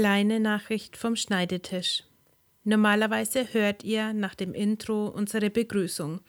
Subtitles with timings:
[0.00, 2.04] kleine Nachricht vom Schneidetisch.
[2.64, 6.20] Normalerweise hört ihr nach dem Intro unsere Begrüßung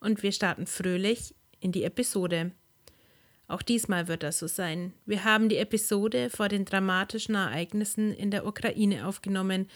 [0.00, 2.50] und wir starten fröhlich in die Episode.
[3.46, 4.92] Auch diesmal wird das so sein.
[5.06, 9.70] Wir haben die Episode vor den dramatischen Ereignissen in der Ukraine aufgenommen,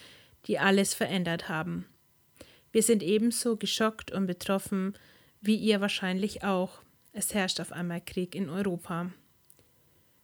[0.49, 1.87] die alles verändert haben.
[2.73, 4.95] Wir sind ebenso geschockt und betroffen,
[5.41, 6.81] wie ihr wahrscheinlich auch.
[7.13, 9.13] Es herrscht auf einmal Krieg in Europa.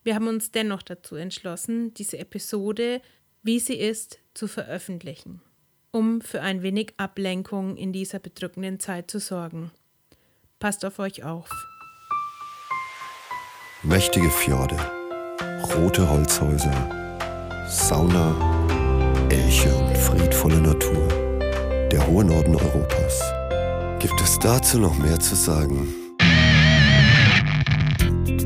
[0.04, 3.00] Wir haben uns dennoch dazu entschlossen, diese Episode,
[3.42, 5.40] wie sie ist, zu veröffentlichen,
[5.92, 9.70] um für ein wenig Ablenkung in dieser bedrückenden Zeit zu sorgen.
[10.58, 11.48] Passt auf euch auf.
[13.84, 14.76] Mächtige Fjorde,
[15.76, 21.08] rote Holzhäuser, Sauna, Elche und friedvolle Natur.
[21.90, 23.20] Der hohe Norden Europas.
[24.00, 25.94] Gibt es dazu noch mehr zu sagen?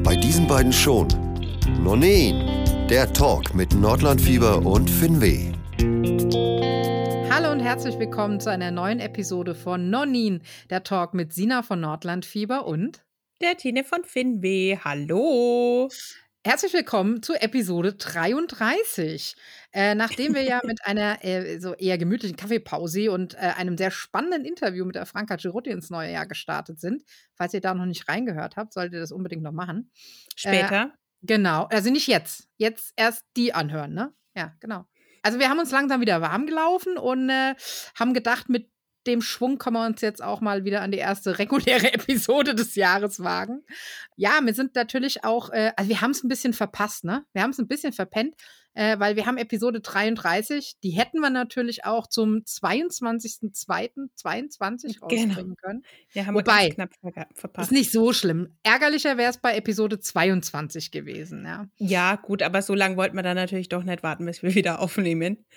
[0.02, 1.25] Bei diesen beiden schon
[1.68, 5.52] Nonin, der Talk mit Nordlandfieber und Finweh.
[7.28, 11.80] Hallo und herzlich willkommen zu einer neuen Episode von Nonin, der Talk mit Sina von
[11.80, 13.04] Nordlandfieber und
[13.40, 14.78] der Tine von Finweh.
[14.84, 15.88] Hallo.
[16.44, 19.34] Herzlich willkommen zu Episode 33.
[19.72, 23.90] Äh, nachdem wir ja mit einer äh, so eher gemütlichen Kaffeepause und äh, einem sehr
[23.90, 27.02] spannenden Interview mit der Franka Girotti ins neue Jahr gestartet sind,
[27.34, 29.90] falls ihr da noch nicht reingehört habt, solltet ihr das unbedingt noch machen.
[30.36, 30.92] Später.
[31.22, 32.48] Genau, also nicht jetzt.
[32.56, 34.14] Jetzt erst die anhören, ne?
[34.34, 34.86] Ja, genau.
[35.22, 37.54] Also wir haben uns langsam wieder warm gelaufen und äh,
[37.98, 38.70] haben gedacht, mit
[39.06, 42.74] dem Schwung können wir uns jetzt auch mal wieder an die erste reguläre Episode des
[42.74, 43.64] Jahres wagen.
[44.16, 47.24] Ja, wir sind natürlich auch, äh, also wir haben es ein bisschen verpasst, ne?
[47.32, 48.34] Wir haben es ein bisschen verpennt,
[48.76, 55.54] äh, weil wir haben Episode 33, die hätten wir natürlich auch zum 22.02.22 rausbringen genau.
[55.62, 55.82] können.
[56.12, 56.90] Ja, haben Wobei, wir knapp
[57.34, 57.72] verpasst.
[57.72, 58.58] Ist nicht so schlimm.
[58.62, 61.68] Ärgerlicher wäre es bei Episode 22 gewesen, ja.
[61.76, 64.80] Ja, gut, aber so lange wollten wir dann natürlich doch nicht warten, bis wir wieder
[64.80, 65.46] aufnehmen.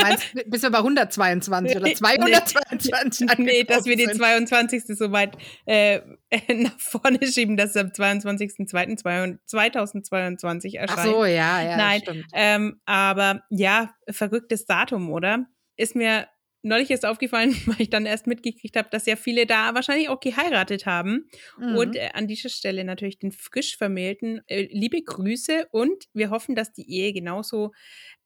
[0.00, 3.26] Meinst bis wir bei 122 oder 222?
[3.26, 4.84] Nee, nee dass wir den 22.
[4.96, 5.98] so weit äh,
[6.54, 11.00] nach vorne schieben, dass es am 22.02.2022 erscheint.
[11.00, 11.76] Ach so, ja, ja.
[11.76, 15.46] Nein, ähm, aber ja, verrücktes Datum, oder?
[15.76, 16.28] Ist mir
[16.64, 20.20] neulich erst aufgefallen, weil ich dann erst mitgekriegt habe, dass ja viele da wahrscheinlich auch
[20.20, 21.28] geheiratet haben.
[21.58, 21.76] Mhm.
[21.76, 26.54] Und äh, an dieser Stelle natürlich den frisch Vermählten äh, liebe Grüße und wir hoffen,
[26.54, 27.72] dass die Ehe genauso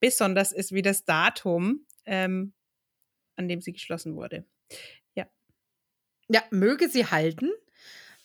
[0.00, 2.55] besonders ist wie das Datum, ähm,
[3.37, 4.47] an dem sie geschlossen wurde.
[5.15, 5.27] Ja.
[6.28, 7.50] Ja, möge sie halten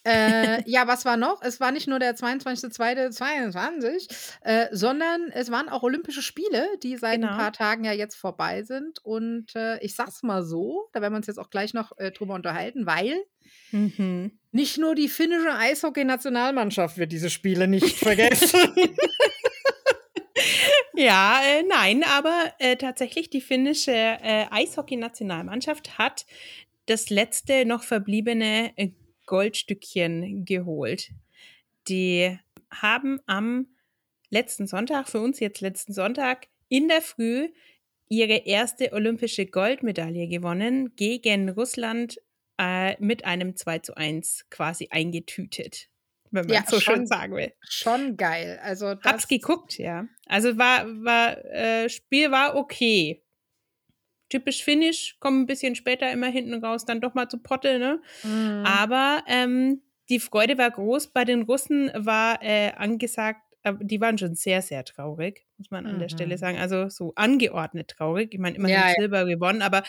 [0.03, 1.41] äh, ja, was war noch?
[1.41, 4.09] Es war nicht nur der 22.02.22,
[4.41, 7.31] äh, sondern es waren auch Olympische Spiele, die seit genau.
[7.31, 8.99] ein paar Tagen ja jetzt vorbei sind.
[9.03, 12.11] Und äh, ich sag's mal so, da werden wir uns jetzt auch gleich noch äh,
[12.11, 13.23] drüber unterhalten, weil
[13.71, 14.37] mhm.
[14.51, 18.59] nicht nur die finnische Eishockey-Nationalmannschaft wird diese Spiele nicht vergessen.
[20.95, 26.25] Ja, äh, nein, aber äh, tatsächlich die finnische äh, Eishockey-Nationalmannschaft hat
[26.85, 28.89] das letzte noch verbliebene äh,
[29.25, 31.11] Goldstückchen geholt.
[31.87, 32.37] Die
[32.71, 33.67] haben am
[34.29, 37.49] letzten Sonntag, für uns jetzt letzten Sonntag, in der Früh
[38.09, 42.19] ihre erste olympische Goldmedaille gewonnen gegen Russland
[42.59, 45.89] äh, mit einem 2 zu 1 quasi eingetütet.
[46.31, 47.53] Wenn man ja, so schon, schön sagen will.
[47.61, 48.59] Schon geil.
[48.63, 50.07] Also das Hab's geguckt, ja.
[50.25, 53.22] Also war, war äh, Spiel war okay
[54.33, 58.01] typisch Finnisch, kommen ein bisschen später immer hinten raus, dann doch mal zu Potte, ne?
[58.23, 58.63] Mhm.
[58.65, 61.13] Aber ähm, die Freude war groß.
[61.13, 65.85] Bei den Russen war äh, angesagt, äh, die waren schon sehr, sehr traurig, muss man
[65.85, 65.99] an mhm.
[65.99, 66.57] der Stelle sagen.
[66.57, 68.33] Also so angeordnet traurig.
[68.33, 69.35] Ich meine, immerhin ja, Silber ja.
[69.35, 69.83] gewonnen, aber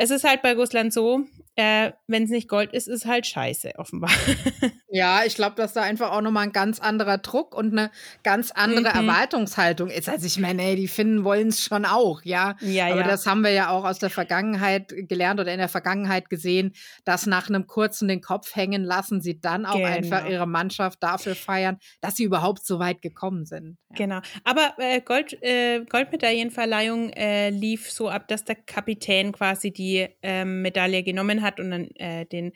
[0.00, 3.72] es ist halt bei Russland so, äh, wenn es nicht Gold ist, ist halt scheiße,
[3.76, 4.10] offenbar.
[4.88, 7.90] ja, ich glaube, dass da einfach auch nochmal ein ganz anderer Druck und eine
[8.22, 9.08] ganz andere mhm.
[9.08, 10.08] Erwartungshaltung ist.
[10.08, 12.56] Also ich meine, ey, die Finnen wollen es schon auch, ja.
[12.62, 13.06] ja Aber ja.
[13.06, 16.72] das haben wir ja auch aus der Vergangenheit gelernt oder in der Vergangenheit gesehen,
[17.04, 19.88] dass nach einem kurzen den Kopf hängen lassen, sie dann auch genau.
[19.88, 23.76] einfach ihre Mannschaft dafür feiern, dass sie überhaupt so weit gekommen sind.
[23.90, 23.96] Ja.
[23.96, 24.20] Genau.
[24.44, 29.89] Aber äh, Gold, äh, Goldmedaillenverleihung äh, lief so ab, dass der Kapitän quasi die
[30.22, 32.52] ähm, Medaille genommen hat und dann äh, den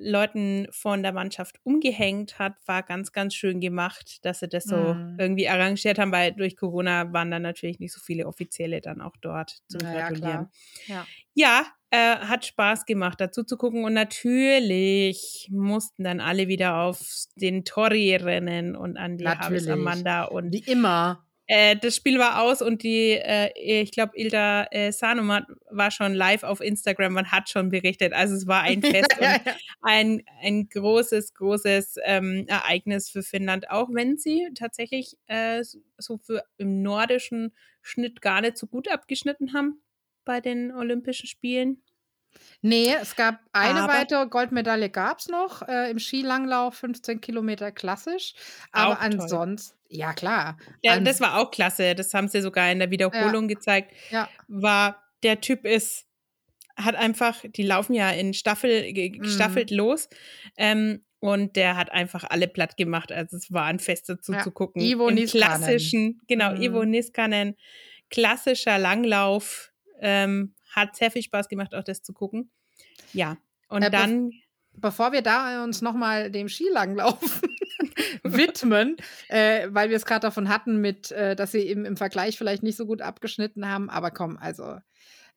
[0.00, 4.76] Leuten von der Mannschaft umgehängt hat, war ganz, ganz schön gemacht, dass sie das so
[4.76, 5.16] mhm.
[5.18, 9.16] irgendwie arrangiert haben, weil durch Corona waren dann natürlich nicht so viele Offizielle dann auch
[9.20, 10.48] dort zum naja, Gratulieren.
[10.86, 16.76] Ja, ja äh, hat Spaß gemacht, dazu zu gucken und natürlich mussten dann alle wieder
[16.76, 17.00] auf
[17.34, 22.42] den Tori rennen und an die Habis Amanda und wie immer äh, das Spiel war
[22.42, 27.32] aus und die, äh, ich glaube, Ilda äh, Sanomat war schon live auf Instagram und
[27.32, 28.12] hat schon berichtet.
[28.12, 29.38] Also es war ein Fest ja.
[29.80, 35.64] ein, ein großes, großes ähm, Ereignis für Finnland, auch wenn sie tatsächlich äh,
[35.96, 39.80] so für im nordischen Schnitt gar nicht so gut abgeschnitten haben
[40.26, 41.82] bei den Olympischen Spielen.
[42.60, 47.72] Nee, es gab eine aber, weitere Goldmedaille gab es noch äh, im Skilanglauf, 15 Kilometer
[47.72, 48.34] klassisch.
[48.70, 50.58] Aber ansonsten, ja klar.
[50.82, 51.94] Ja, das war auch klasse.
[51.94, 53.54] Das haben sie sogar in der Wiederholung ja.
[53.54, 53.94] gezeigt.
[54.10, 54.28] Ja.
[54.46, 56.06] War, der Typ ist,
[56.76, 59.76] hat einfach, die laufen ja in Staffel, gestaffelt mhm.
[59.76, 60.08] los.
[60.56, 63.10] Ähm, und der hat einfach alle platt gemacht.
[63.10, 64.42] Also es war ein Fest dazu ja.
[64.42, 64.80] zu gucken.
[64.80, 65.46] Ivo Im Niskanen.
[65.46, 66.62] klassischen, genau, mhm.
[66.62, 67.56] Ivo Niskanen,
[68.10, 69.72] klassischer Langlauf.
[70.00, 72.50] Ähm, hat sehr viel Spaß gemacht, auch das zu gucken.
[73.12, 73.36] Ja,
[73.68, 74.30] und äh, dann.
[74.80, 77.40] Bevor wir da uns nochmal dem Skilanglauf
[78.22, 78.96] widmen,
[79.28, 82.62] äh, weil wir es gerade davon hatten, mit, äh, dass sie eben im Vergleich vielleicht
[82.62, 83.90] nicht so gut abgeschnitten haben.
[83.90, 84.78] Aber komm, also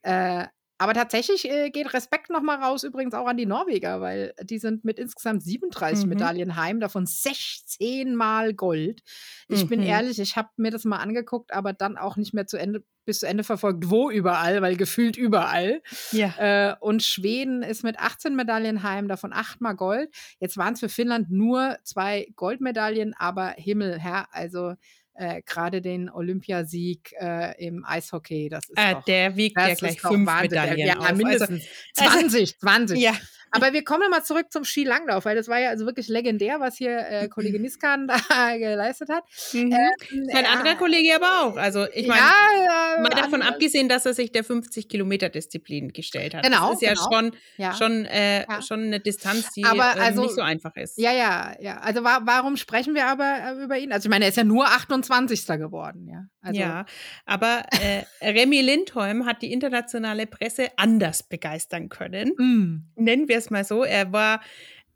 [0.01, 0.45] äh,
[0.81, 4.83] aber tatsächlich äh, geht Respekt nochmal raus, übrigens auch an die Norweger, weil die sind
[4.83, 6.09] mit insgesamt 37 mhm.
[6.09, 9.03] Medaillen heim, davon 16 Mal Gold.
[9.47, 9.69] Ich mhm.
[9.69, 12.83] bin ehrlich, ich habe mir das mal angeguckt, aber dann auch nicht mehr zu Ende,
[13.05, 15.83] bis zu Ende verfolgt, wo überall, weil gefühlt überall.
[16.13, 16.33] Ja.
[16.39, 20.09] Äh, und Schweden ist mit 18 Medaillen heim, davon 8 Mal Gold.
[20.39, 24.73] Jetzt waren es für Finnland nur zwei Goldmedaillen, aber Himmel, Herr, also
[25.13, 28.49] äh, gerade den Olympiasieg äh, im Eishockey.
[28.49, 30.77] Das ist äh, doch, der wiegt ja gleich fünf Medaillen.
[30.79, 31.13] Ja, auf.
[31.13, 31.65] mindestens
[31.97, 32.99] also, 20, 20.
[32.99, 33.13] Ja.
[33.51, 36.77] Aber wir kommen mal zurück zum Skilanglauf, weil das war ja also wirklich legendär, was
[36.77, 39.23] hier äh, Kollege Niskan da geleistet hat.
[39.53, 39.71] Mhm.
[39.71, 41.57] Ähm, Mein anderer Kollege aber auch.
[41.57, 46.33] Also ich meine, ja, mal davon abgesehen, dass er sich der 50 Kilometer Disziplin gestellt
[46.33, 46.43] hat.
[46.43, 46.71] Genau.
[46.71, 47.09] Das ist ja genau.
[47.11, 47.73] schon, ja.
[47.73, 48.61] Schon, äh, ja.
[48.61, 50.97] schon eine Distanz, die aber, ähm, also, nicht so einfach ist.
[50.97, 51.77] Ja, ja, ja.
[51.79, 53.91] Also wa warum sprechen wir aber äh, über ihn?
[53.91, 55.45] Also ich meine, er ist ja nur 28.
[55.47, 56.25] geworden, ja.
[56.41, 56.85] Also, ja,
[57.25, 62.33] aber äh, Remy Lindholm hat die internationale Presse anders begeistern können.
[62.37, 63.01] Mm.
[63.01, 63.83] Nennen wir es mal so.
[63.83, 64.41] Er war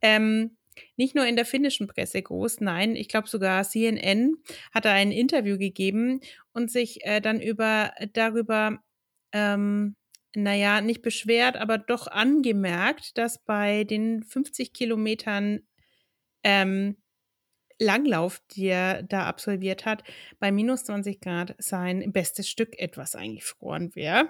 [0.01, 0.57] ähm,
[0.97, 4.36] nicht nur in der finnischen Presse groß, nein, ich glaube sogar CNN
[4.74, 6.19] hat er ein Interview gegeben
[6.53, 8.80] und sich äh, dann über darüber,
[9.31, 9.95] ähm,
[10.36, 15.62] naja, nicht beschwert, aber doch angemerkt, dass bei den 50 Kilometern
[16.44, 16.97] ähm,
[17.80, 20.04] Langlauf, die er da absolviert hat,
[20.39, 24.30] bei minus 20 Grad sein bestes Stück etwas eingefroren wäre.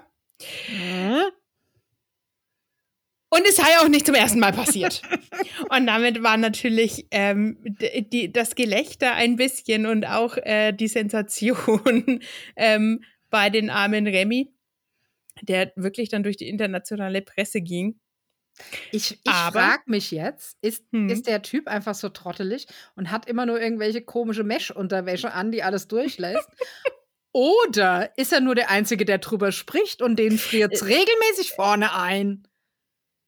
[3.28, 5.02] Und es sei auch nicht zum ersten Mal passiert.
[5.70, 12.20] und damit war natürlich ähm, die, das Gelächter ein bisschen und auch äh, die Sensation
[12.56, 14.52] ähm, bei den armen Remy,
[15.42, 17.98] der wirklich dann durch die internationale Presse ging.
[18.90, 21.08] Ich, ich frage mich jetzt, ist, hm.
[21.08, 25.62] ist der Typ einfach so trottelig und hat immer nur irgendwelche komische Mesh-Unterwäsche an, die
[25.62, 26.48] alles durchlässt?
[27.32, 31.52] Oder ist er nur der Einzige, der drüber spricht und den friert es äh, regelmäßig
[31.52, 32.48] vorne ein?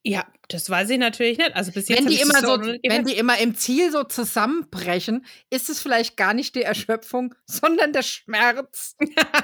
[0.03, 1.55] Ja, das weiß ich natürlich nicht.
[1.55, 5.69] Also bis jetzt wenn die immer so, wenn die immer im Ziel so zusammenbrechen, ist
[5.69, 8.97] es vielleicht gar nicht die Erschöpfung, sondern der Schmerz.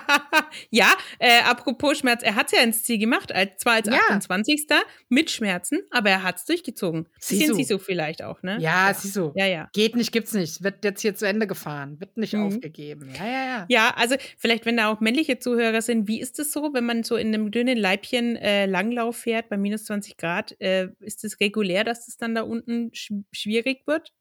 [0.72, 3.94] ja, äh, apropos Schmerz, er hat es ja ins Ziel gemacht, als, zwar als ja.
[3.94, 4.66] 28.
[5.10, 7.07] mit Schmerzen, aber er hat es durchgezogen.
[7.16, 8.57] Bisschen sie so vielleicht auch, ne?
[8.60, 8.94] Ja, ja.
[8.96, 9.31] so.
[9.36, 9.69] Ja, ja.
[9.74, 10.63] Geht nicht, gibt's nicht.
[10.63, 12.48] Wird jetzt hier zu Ende gefahren, wird nicht mhm.
[12.48, 13.12] aufgegeben.
[13.16, 13.66] Ja, ja, ja.
[13.69, 17.04] Ja, also vielleicht, wenn da auch männliche Zuhörer sind, wie ist es so, wenn man
[17.04, 20.60] so in einem dünnen Leibchen äh, Langlauf fährt bei minus 20 Grad?
[20.60, 24.13] Äh, ist es regulär, dass es dann da unten sch schwierig wird?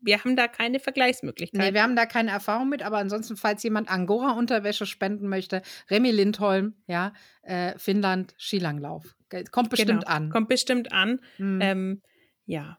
[0.00, 1.60] Wir haben da keine Vergleichsmöglichkeit.
[1.60, 6.12] Nee, wir haben da keine Erfahrung mit, aber ansonsten, falls jemand Angora-Unterwäsche spenden möchte, Remy
[6.12, 7.12] Lindholm, ja,
[7.42, 9.16] äh, Finnland, Skilanglauf.
[9.50, 10.30] Kommt bestimmt genau, an.
[10.30, 11.20] Kommt bestimmt an.
[11.38, 11.60] Mhm.
[11.60, 12.02] Ähm,
[12.46, 12.78] ja.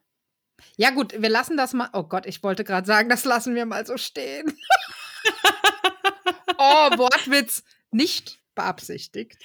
[0.77, 1.89] Ja, gut, wir lassen das mal.
[1.93, 4.51] Oh Gott, ich wollte gerade sagen, das lassen wir mal so stehen.
[6.57, 7.63] oh, Wortwitz.
[7.91, 9.37] Nicht beabsichtigt.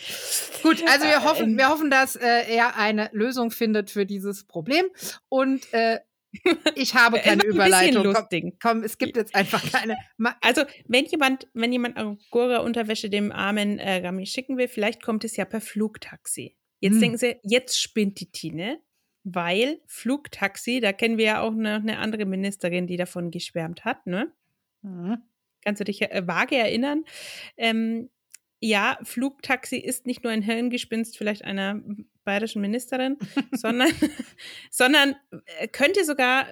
[0.62, 4.86] Gut, also wir hoffen, wir hoffen, dass äh, er eine Lösung findet für dieses Problem.
[5.28, 6.00] Und äh,
[6.74, 8.12] ich habe keine Überleitung.
[8.12, 9.96] Komm, komm, es gibt jetzt einfach keine.
[10.16, 15.24] Ma also, wenn jemand, wenn jemand Angora-Unterwäsche dem armen äh, Rami schicken will, vielleicht kommt
[15.24, 16.56] es ja per Flugtaxi.
[16.80, 17.00] Jetzt hm.
[17.00, 18.80] denken sie, jetzt spinnt die Tine,
[19.22, 24.06] weil Flugtaxi, da kennen wir ja auch noch eine andere Ministerin, die davon geschwärmt hat,
[24.06, 24.32] ne?
[24.82, 25.22] Mhm.
[25.62, 27.04] Kannst du dich äh, vage erinnern?
[27.56, 28.10] Ähm,
[28.64, 31.82] ja, Flugtaxi ist nicht nur ein Hirngespinst vielleicht einer
[32.24, 33.18] bayerischen Ministerin,
[33.52, 33.90] sondern,
[34.70, 35.16] sondern
[35.58, 36.46] äh, könnte sogar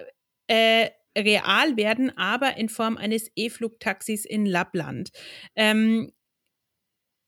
[0.47, 5.11] äh, real werden, aber in Form eines E-Flugtaxis in Lappland.
[5.57, 6.13] Ähm,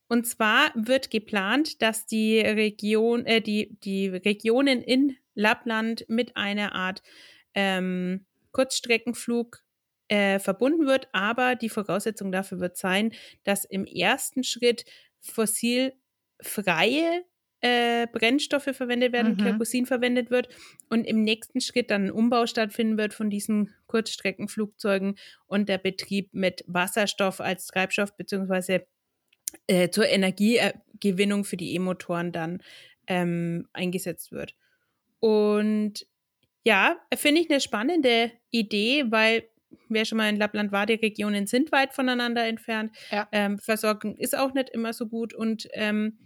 [0.07, 6.75] und zwar wird geplant, dass die Region, äh, die, die Regionen in Lappland mit einer
[6.75, 7.01] Art
[7.55, 9.64] ähm, Kurzstreckenflug
[10.07, 11.07] äh, verbunden wird.
[11.11, 13.11] Aber die Voraussetzung dafür wird sein,
[13.43, 14.85] dass im ersten Schritt
[15.19, 17.23] fossilfreie
[17.61, 19.37] äh, Brennstoffe verwendet werden, mhm.
[19.37, 20.49] Kerosin verwendet wird
[20.89, 25.15] und im nächsten Schritt dann ein Umbau stattfinden wird von diesen Kurzstreckenflugzeugen
[25.47, 28.85] und der Betrieb mit Wasserstoff als Treibstoff beziehungsweise
[29.65, 32.61] äh, zur Energiegewinnung für die E-Motoren dann
[33.07, 34.53] ähm, eingesetzt wird.
[35.19, 36.05] Und
[36.63, 39.49] ja, finde ich eine spannende Idee, weil
[39.89, 42.95] wer schon mal in Lappland war, die Regionen sind weit voneinander entfernt.
[43.11, 43.27] Ja.
[43.31, 46.17] Ähm, Versorgung ist auch nicht immer so gut und ähm,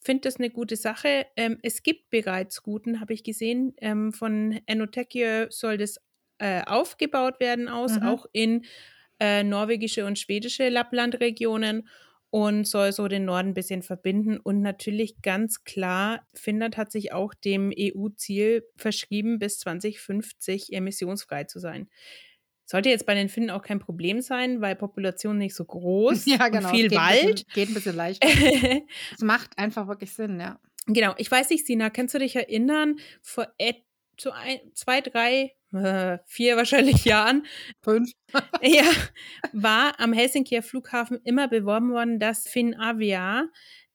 [0.00, 1.26] finde das eine gute Sache.
[1.36, 3.74] Ähm, es gibt bereits Routen, habe ich gesehen.
[3.78, 5.96] Ähm, von Enotekio soll das
[6.38, 8.06] äh, aufgebaut werden aus, mhm.
[8.06, 8.64] auch in
[9.20, 11.88] äh, norwegische und schwedische Lapplandregionen
[12.30, 14.38] und soll so den Norden ein bisschen verbinden.
[14.38, 21.58] Und natürlich ganz klar, Finnland hat sich auch dem EU-Ziel verschrieben, bis 2050 emissionsfrei zu
[21.58, 21.88] sein.
[22.70, 26.48] Sollte jetzt bei den Finnen auch kein Problem sein, weil Population nicht so groß, ja,
[26.48, 26.68] genau.
[26.68, 27.22] viel geht Wald.
[27.22, 28.28] Ein bisschen, geht ein bisschen leichter.
[29.14, 30.60] es macht einfach wirklich Sinn, ja.
[30.86, 31.14] Genau.
[31.16, 33.48] Ich weiß nicht, Sina, kannst du dich erinnern, vor
[34.18, 37.46] zu ein, zwei, drei, äh, vier wahrscheinlich Jahren.
[37.80, 38.10] Fünf.
[38.60, 38.90] ja,
[39.52, 43.48] war am Helsinkier Flughafen immer beworben worden, dass Finavia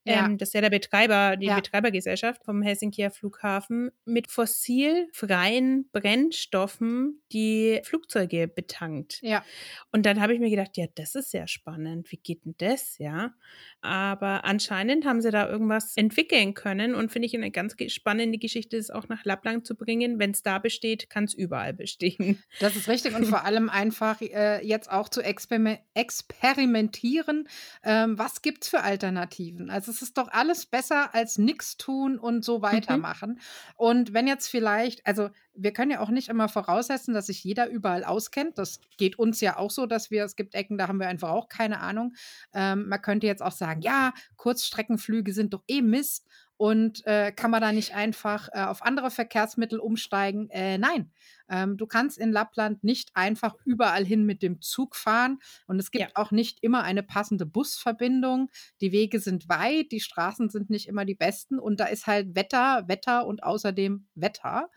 [0.06, 0.26] ja.
[0.26, 1.56] Ähm, das ist ja der Betreiber, die ja.
[1.56, 9.20] Betreibergesellschaft vom Helsinkier Flughafen, mit fossilfreien Brennstoffen die Flugzeuge betankt.
[9.22, 9.46] Ja.
[9.92, 12.12] Und dann habe ich mir gedacht, ja, das ist sehr spannend.
[12.12, 13.34] Wie geht denn das, ja?
[13.82, 18.76] Aber anscheinend haben sie da irgendwas entwickeln können und finde ich eine ganz spannende Geschichte,
[18.78, 20.20] das auch nach Lappland zu bringen.
[20.20, 22.44] Wenn es da besteht, kann es überall bestehen.
[22.60, 27.48] Das ist richtig und vor allem einfach äh, jetzt auch zu experimentieren.
[27.84, 29.70] Ähm, was gibt es für Alternativen?
[29.70, 32.64] Also es ist doch alles besser als nichts tun und so mhm.
[32.64, 33.30] weitermachen.
[33.32, 33.40] Mhm.
[33.76, 37.70] Und wenn jetzt vielleicht, also wir können ja auch nicht immer voraussetzen, dass sich jeder
[37.70, 38.58] überall auskennt.
[38.58, 41.30] Das geht uns ja auch so, dass wir, es gibt Ecken, da haben wir einfach
[41.30, 42.16] auch keine Ahnung.
[42.54, 47.52] Ähm, man könnte jetzt auch sagen, ja, Kurzstreckenflüge sind doch eh Mist und äh, kann
[47.52, 50.50] man da nicht einfach äh, auf andere Verkehrsmittel umsteigen?
[50.50, 51.12] Äh, nein,
[51.50, 55.92] ähm, du kannst in Lappland nicht einfach überall hin mit dem Zug fahren und es
[55.92, 56.16] gibt ja.
[56.16, 58.50] auch nicht immer eine passende Busverbindung.
[58.82, 62.36] Die Wege sind weit, die Straßen sind nicht immer die besten und da ist halt
[62.36, 64.70] Wetter, Wetter und außerdem Wetter.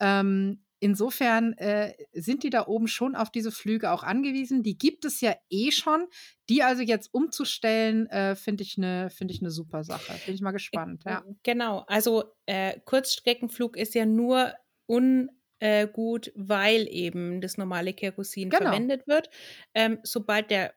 [0.00, 4.62] Ähm, insofern äh, sind die da oben schon auf diese Flüge auch angewiesen.
[4.62, 6.06] Die gibt es ja eh schon.
[6.48, 10.14] Die also jetzt umzustellen, äh, finde ich eine find ich ne super Sache.
[10.26, 11.02] Bin ich mal gespannt.
[11.04, 11.24] Ja.
[11.42, 14.54] Genau, also äh, Kurzstreckenflug ist ja nur
[14.86, 18.64] ungut, weil eben das normale Kerosin genau.
[18.64, 19.28] verwendet wird.
[19.74, 20.74] Ähm, sobald der,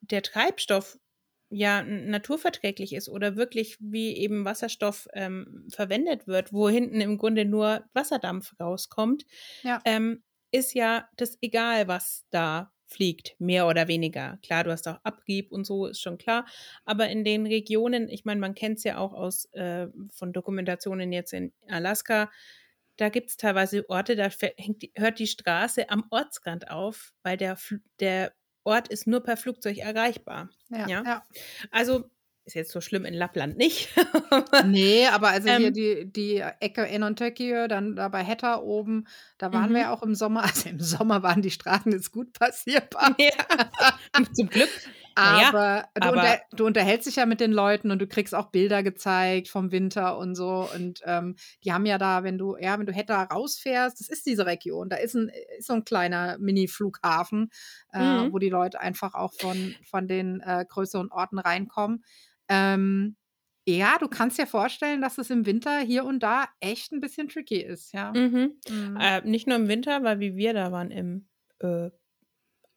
[0.00, 0.98] der Treibstoff
[1.52, 7.44] ja naturverträglich ist oder wirklich wie eben Wasserstoff ähm, verwendet wird, wo hinten im Grunde
[7.44, 9.24] nur Wasserdampf rauskommt,
[9.62, 9.80] ja.
[9.84, 14.38] ähm, ist ja das egal, was da fliegt, mehr oder weniger.
[14.42, 16.46] Klar, du hast auch Abrieb und so, ist schon klar.
[16.84, 21.10] Aber in den Regionen, ich meine, man kennt es ja auch aus äh, von Dokumentationen
[21.12, 22.30] jetzt in Alaska,
[22.96, 27.56] da gibt es teilweise Orte, da hängt, hört die Straße am Ortsrand auf, weil der,
[28.00, 28.32] der
[28.64, 30.50] Ort ist nur per Flugzeug erreichbar.
[30.70, 31.02] Ja, ja?
[31.04, 31.26] ja.
[31.70, 32.04] Also
[32.44, 33.88] ist jetzt so schlimm in Lappland nicht.
[34.66, 39.06] nee, aber also ähm, hier die, die Ecke Enontöki, dann da bei Hetta oben,
[39.38, 39.74] da waren -hmm.
[39.74, 40.42] wir auch im Sommer.
[40.52, 43.14] Also im Sommer waren die Straßen jetzt gut passierbar.
[43.18, 44.24] Ja.
[44.32, 44.70] Zum Glück.
[45.14, 48.34] Aber, ja, du, aber unter, du, unterhältst dich ja mit den Leuten und du kriegst
[48.34, 50.68] auch Bilder gezeigt vom Winter und so.
[50.74, 54.26] Und ähm, die haben ja da, wenn du, ja, wenn du Hetta rausfährst, das ist
[54.26, 57.50] diese Region, da ist, ein, ist so ein kleiner Mini-Flughafen,
[57.92, 58.32] äh, mhm.
[58.32, 62.04] wo die Leute einfach auch von, von den äh, größeren Orten reinkommen.
[62.48, 63.16] Ähm,
[63.64, 67.28] ja, du kannst dir vorstellen, dass es im Winter hier und da echt ein bisschen
[67.28, 68.12] tricky ist, ja.
[68.12, 68.56] Mhm.
[68.68, 68.96] Mhm.
[69.00, 71.28] Äh, nicht nur im Winter, weil wie wir da waren im
[71.60, 71.90] äh,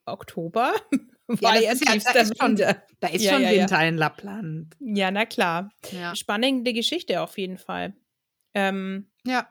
[0.05, 0.73] Oktober.
[1.27, 4.75] War ja, ist ja, da ist schon, da ist ja, schon ja, Winter in Lappland.
[4.79, 5.71] Ja, na klar.
[6.13, 7.95] Spannende Geschichte auf jeden Fall.
[8.53, 9.49] Ähm, ja.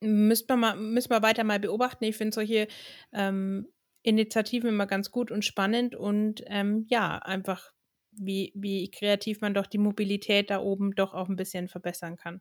[0.00, 2.04] Müssen wir, mal, müssen wir weiter mal beobachten.
[2.04, 2.68] Ich finde solche
[3.12, 3.66] ähm,
[4.02, 7.72] Initiativen immer ganz gut und spannend und ähm, ja, einfach
[8.12, 12.40] wie, wie kreativ man doch die Mobilität da oben doch auch ein bisschen verbessern kann.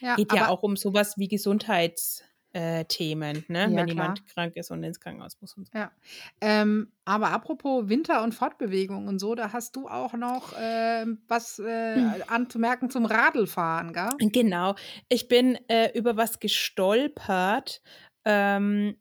[0.00, 3.60] Ja, Geht ja auch um sowas wie Gesundheits- äh, Themen, ne?
[3.60, 3.88] Ja, wenn klar.
[3.88, 5.78] jemand krank ist und ins Krankenhaus muss und so.
[5.78, 5.92] Ja.
[6.40, 11.58] Ähm, aber apropos Winter und Fortbewegung und so, da hast du auch noch äh, was
[11.58, 12.22] äh, hm.
[12.28, 14.10] anzumerken zum Radlfahren, gell?
[14.18, 14.74] Genau.
[15.08, 17.82] Ich bin äh, über was gestolpert,
[18.24, 18.96] ähm,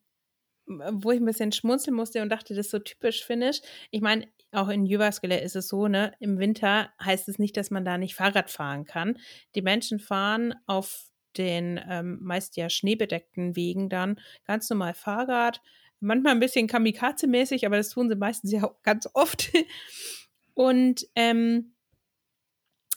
[0.68, 3.62] wo ich ein bisschen schmunzeln musste und dachte, das ist so typisch finnisch.
[3.90, 7.72] Ich meine, auch in Jyväskylä ist es so, ne, im Winter heißt es nicht, dass
[7.72, 9.18] man da nicht Fahrrad fahren kann.
[9.56, 15.62] Die Menschen fahren auf den ähm, meist ja schneebedeckten Wegen dann ganz normal Fahrrad.
[16.00, 19.52] manchmal ein bisschen kamikaze-mäßig, aber das tun sie meistens ja ganz oft.
[20.54, 21.74] Und ähm,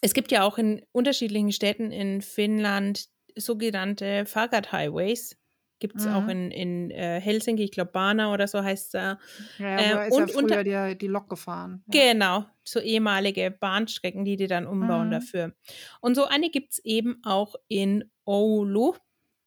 [0.01, 5.37] es gibt ja auch in unterschiedlichen Städten in Finnland sogenannte Fahrrad-Highways.
[5.83, 6.13] Gibt es mhm.
[6.13, 9.19] auch in, in äh, Helsinki, ich glaube Bana oder so heißt es da.
[9.59, 11.83] Ja, ja, äh, ist und ja früher unter, die, die Lok gefahren.
[11.93, 12.13] Ja.
[12.13, 15.11] Genau, so ehemalige Bahnstrecken, die die dann umbauen mhm.
[15.11, 15.57] dafür.
[16.01, 18.95] Und so eine gibt es eben auch in Oulu.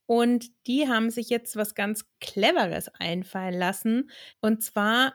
[0.07, 4.11] Und die haben sich jetzt was ganz Cleveres einfallen lassen.
[4.41, 5.13] Und zwar,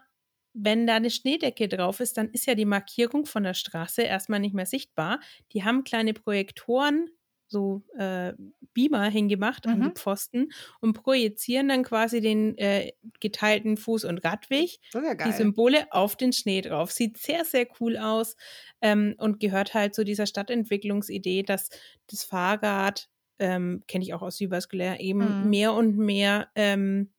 [0.54, 4.40] wenn da eine Schneedecke drauf ist, dann ist ja die Markierung von der Straße erstmal
[4.40, 5.20] nicht mehr sichtbar.
[5.52, 7.10] Die haben kleine Projektoren,
[7.50, 8.32] so äh,
[8.72, 9.72] Beamer hingemacht mhm.
[9.72, 9.96] an die mhm.
[9.96, 16.16] Pfosten und projizieren dann quasi den äh, geteilten Fuß- und Radweg, ja die Symbole auf
[16.16, 16.92] den Schnee drauf.
[16.92, 18.36] Sieht sehr, sehr cool aus
[18.80, 21.70] ähm, und gehört halt zu dieser Stadtentwicklungsidee, dass
[22.06, 23.08] das Fahrrad
[23.40, 25.50] ähm, kenne ich auch aus Südwaskulär, eben mhm.
[25.50, 27.10] mehr und mehr ähm,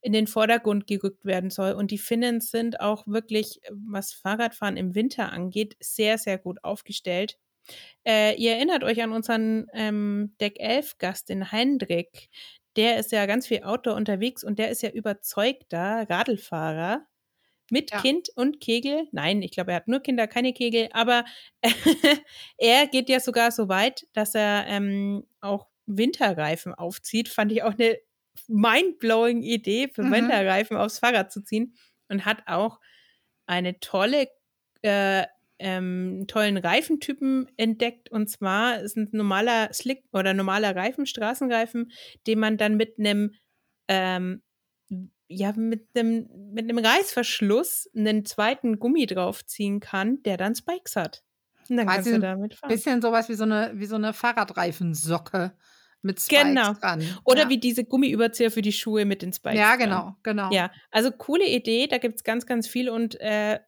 [0.00, 1.72] in den Vordergrund gerückt werden soll.
[1.72, 7.38] Und die Finnen sind auch wirklich, was Fahrradfahren im Winter angeht, sehr, sehr gut aufgestellt.
[8.06, 12.28] Äh, ihr erinnert euch an unseren ähm, Deck 11 Gast, den Hendrik.
[12.76, 17.06] Der ist ja ganz viel Outdoor unterwegs und der ist ja überzeugter Radlfahrer
[17.70, 18.00] mit ja.
[18.00, 19.08] Kind und Kegel.
[19.12, 21.24] Nein, ich glaube, er hat nur Kinder, keine Kegel, aber
[22.58, 27.28] er geht ja sogar so weit, dass er ähm, auch Winterreifen aufzieht.
[27.28, 27.98] Fand ich auch eine
[28.48, 30.12] mindblowing Idee, für mhm.
[30.12, 31.74] Winterreifen aufs Fahrrad zu ziehen
[32.08, 32.80] und hat auch
[33.46, 34.28] eine tolle
[34.82, 35.24] äh,
[35.62, 38.10] ähm, tollen Reifentypen entdeckt.
[38.10, 41.92] Und zwar ist ein normaler Slick oder normaler Reifen, Straßenreifen,
[42.26, 43.34] den man dann mit einem
[43.88, 44.42] ähm,
[45.28, 51.22] ja, mit einem, mit einem Reißverschluss einen zweiten Gummi draufziehen kann, der dann Spikes hat.
[51.70, 52.68] Und dann kannst du damit fahren.
[52.68, 55.52] Bisschen sowas wie so eine, wie so eine Fahrradreifensocke
[56.02, 56.74] mit Spikes genau.
[56.74, 57.02] dran.
[57.24, 57.48] Oder ja.
[57.48, 59.58] wie diese Gummiüberzieher für die Schuhe mit den Spikes.
[59.58, 60.16] Ja, genau, dran.
[60.22, 60.50] genau.
[60.52, 63.60] Ja, also coole Idee, da gibt es ganz, ganz viel und äh,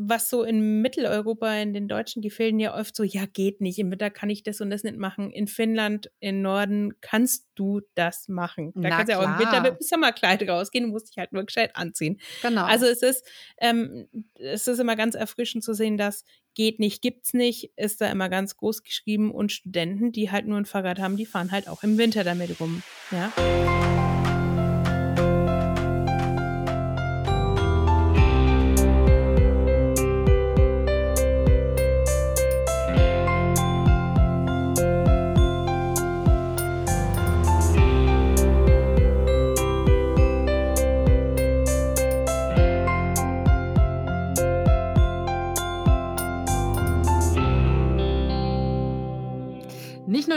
[0.00, 3.90] was so in Mitteleuropa, in den deutschen Gefilden ja oft so, ja, geht nicht, im
[3.90, 5.30] Winter kann ich das und das nicht machen.
[5.30, 8.72] In Finnland, im Norden kannst du das machen.
[8.74, 11.32] Da Na kannst du ja auch im Winter mit dem Sommerkleid rausgehen, musst dich halt
[11.32, 12.20] nur gescheit anziehen.
[12.42, 12.64] Genau.
[12.64, 13.26] Also es ist,
[13.60, 16.24] ähm, es ist immer ganz erfrischend zu sehen, dass
[16.54, 20.58] geht nicht, gibt's nicht, ist da immer ganz groß geschrieben und Studenten, die halt nur
[20.58, 22.82] ein Fahrrad haben, die fahren halt auch im Winter damit rum.
[23.12, 24.07] Ja.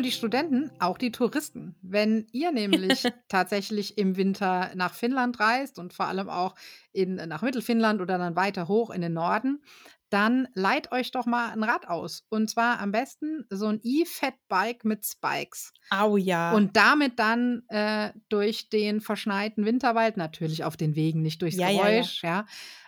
[0.01, 1.75] Nur die Studenten, auch die Touristen.
[1.83, 6.55] Wenn ihr nämlich tatsächlich im Winter nach Finnland reist und vor allem auch
[6.91, 9.61] in, nach Mittelfinnland oder dann weiter hoch in den Norden,
[10.09, 12.25] dann leiht euch doch mal ein Rad aus.
[12.29, 15.71] Und zwar am besten so ein E-Fat-Bike mit Spikes.
[15.91, 16.51] Au ja.
[16.53, 21.69] Und damit dann äh, durch den verschneiten Winterwald, natürlich auf den Wegen, nicht durchs ja,
[21.69, 22.35] Geräusch, ja, ja.
[22.37, 22.45] ja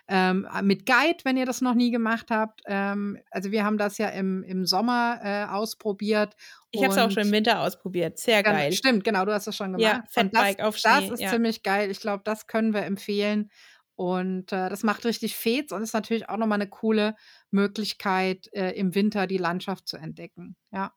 [0.08, 2.60] ähm, mit Guide, wenn ihr das noch nie gemacht habt.
[2.66, 6.34] Ähm, also wir haben das ja im, im Sommer äh, ausprobiert.
[6.70, 8.18] Ich habe es auch schon im Winter ausprobiert.
[8.18, 8.72] Sehr geil.
[8.72, 9.82] Stimmt, genau, du hast das schon gemacht.
[9.82, 10.90] Ja, Fatbike auf Schnee.
[11.08, 11.30] Das ist ja.
[11.30, 11.90] ziemlich geil.
[11.90, 13.50] Ich glaube, das können wir empfehlen.
[13.96, 17.14] Und äh, das macht richtig Fets und ist natürlich auch nochmal eine coole
[17.50, 20.56] Möglichkeit, äh, im Winter die Landschaft zu entdecken.
[20.72, 20.92] Ja.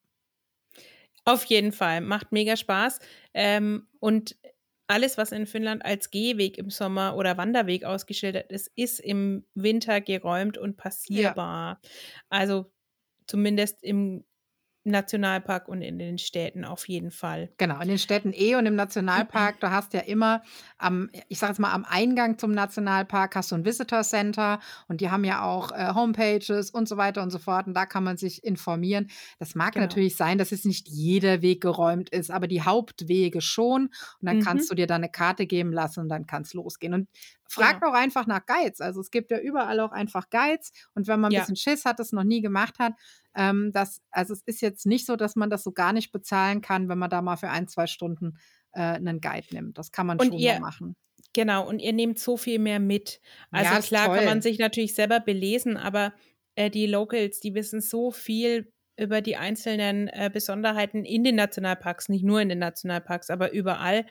[1.24, 2.02] Auf jeden Fall.
[2.02, 3.00] Macht mega Spaß.
[3.34, 4.36] Ähm, und
[4.88, 10.02] alles, was in Finnland als Gehweg im Sommer oder Wanderweg ausgeschildert ist, ist im Winter
[10.02, 11.80] geräumt und passierbar.
[11.84, 11.90] Ja.
[12.30, 12.72] Also
[13.28, 14.26] zumindest im
[14.92, 17.50] Nationalpark und in den Städten auf jeden Fall.
[17.58, 20.42] Genau, in den Städten eh und im Nationalpark, du hast ja immer
[20.78, 25.02] am, ich sag jetzt mal, am Eingang zum Nationalpark hast du ein Visitor Center und
[25.02, 28.04] die haben ja auch äh, Homepages und so weiter und so fort und da kann
[28.04, 29.10] man sich informieren.
[29.40, 29.86] Das mag genau.
[29.86, 34.38] natürlich sein, dass es nicht jeder Weg geräumt ist, aber die Hauptwege schon und dann
[34.38, 34.44] mhm.
[34.44, 36.94] kannst du dir da eine Karte geben lassen und dann kann es losgehen.
[36.94, 37.08] Und
[37.50, 37.90] fragt ja.
[37.90, 38.82] auch einfach nach Guides.
[38.82, 41.42] Also es gibt ja überall auch einfach Guides und wenn man ein ja.
[41.42, 42.94] bisschen Schiss hat, das noch nie gemacht hat,
[43.38, 46.62] ähm, das, also es ist jetzt nicht so, dass man das so gar nicht bezahlen
[46.62, 48.38] kann, wenn man da mal für ein, zwei Stunden
[48.74, 49.78] äh, einen Guide nimmt.
[49.78, 50.96] Das kann man und schon ihr, mal machen.
[51.34, 53.22] Genau, und ihr nehmt so viel mehr mit.
[53.52, 54.18] Also ja, klar toll.
[54.18, 56.14] kann man sich natürlich selber belesen, aber
[56.56, 62.10] äh, die Locals, die wissen so viel über die einzelnen äh, Besonderheiten in den Nationalparks,
[62.10, 64.08] nicht nur in den Nationalparks, aber überall.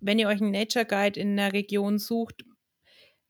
[0.00, 2.44] Wenn ihr euch einen Nature Guide in der Region sucht,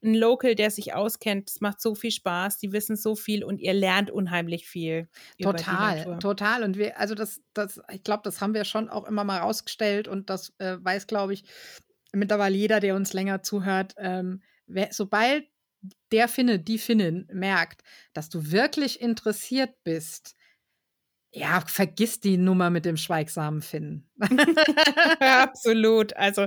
[0.03, 1.51] ein Local, der sich auskennt.
[1.51, 5.09] Es macht so viel Spaß, die wissen so viel und ihr lernt unheimlich viel.
[5.41, 6.63] Total, total.
[6.63, 10.09] Und wir, also das, das, ich glaube, das haben wir schon auch immer mal rausgestellt
[10.09, 11.45] und das äh, weiß, glaube ich,
[12.13, 15.45] mittlerweile jeder, der uns länger zuhört, ähm, wer, sobald
[16.13, 17.83] der Finne, die Finnin merkt,
[18.13, 20.35] dass du wirklich interessiert bist,
[21.31, 24.11] ja, vergiss die Nummer mit dem schweigsamen Finnen.
[25.21, 26.17] Absolut.
[26.17, 26.47] Also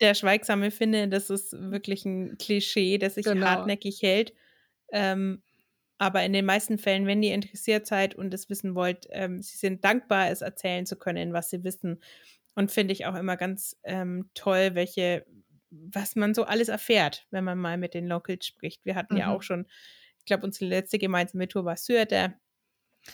[0.00, 3.46] der schweigsame Finne, das ist wirklich ein Klischee, das sich genau.
[3.46, 4.32] hartnäckig hält.
[4.92, 5.42] Ähm,
[5.98, 9.56] aber in den meisten Fällen, wenn ihr interessiert seid und es wissen wollt, ähm, sie
[9.56, 12.00] sind dankbar, es erzählen zu können, was sie wissen.
[12.54, 15.26] Und finde ich auch immer ganz ähm, toll, welche,
[15.70, 18.84] was man so alles erfährt, wenn man mal mit den Locals spricht.
[18.84, 19.20] Wir hatten mhm.
[19.20, 19.66] ja auch schon,
[20.18, 22.34] ich glaube, unsere letzte gemeinsame Tour war Sürde.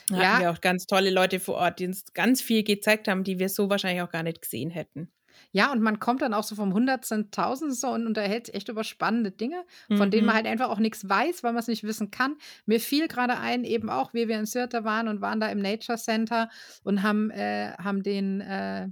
[0.08, 0.22] Da ja.
[0.22, 3.38] hatten wir auch ganz tolle Leute vor Ort, die uns ganz viel gezeigt haben, die
[3.38, 5.10] wir so wahrscheinlich auch gar nicht gesehen hätten.
[5.52, 8.84] Ja, und man kommt dann auch so vom Hundertsten, Tausendsten und unterhält sich echt über
[8.84, 10.10] spannende Dinge, von mhm.
[10.10, 10.36] denen man mhm.
[10.38, 12.36] halt einfach auch nichts weiß, weil man es nicht wissen kann.
[12.66, 15.60] Mir fiel gerade ein, eben auch, wie wir in Sirte waren und waren da im
[15.60, 16.48] Nature Center
[16.82, 18.88] und haben, äh, haben den, äh,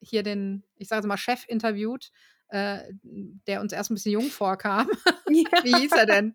[0.00, 2.10] hier den, ich sage mal, Chef interviewt,
[2.48, 4.88] äh, der uns erst ein bisschen jung vorkam.
[5.32, 5.62] Ja.
[5.62, 6.34] wie hieß er denn?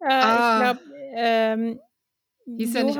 [0.00, 0.54] Äh, ah.
[0.54, 1.80] Ich glaube, ähm,
[2.56, 2.98] Hieß ja nicht,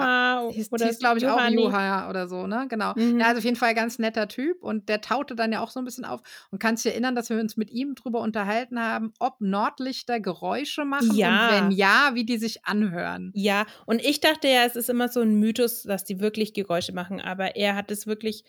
[0.57, 1.59] hieß, hieß glaube ich, Johani.
[1.59, 2.67] auch Juha oder so, ne?
[2.69, 2.93] Genau.
[2.95, 3.21] Mhm.
[3.21, 5.81] Ja, also auf jeden Fall ganz netter Typ und der taute dann ja auch so
[5.81, 9.13] ein bisschen auf und kannst dich erinnern, dass wir uns mit ihm drüber unterhalten haben,
[9.19, 11.49] ob Nordlichter Geräusche machen ja.
[11.49, 13.33] und wenn ja, wie die sich anhören.
[13.35, 16.93] Ja, und ich dachte ja, es ist immer so ein Mythos, dass die wirklich Geräusche
[16.93, 18.45] machen, aber er hat es wirklich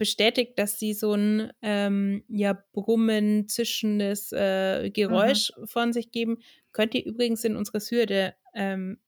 [0.00, 5.66] bestätigt, dass sie so ein ähm, ja, brummen, zischendes äh, Geräusch mhm.
[5.66, 6.38] von sich geben.
[6.72, 8.98] Könnt ihr übrigens in unserer Hürde ähm,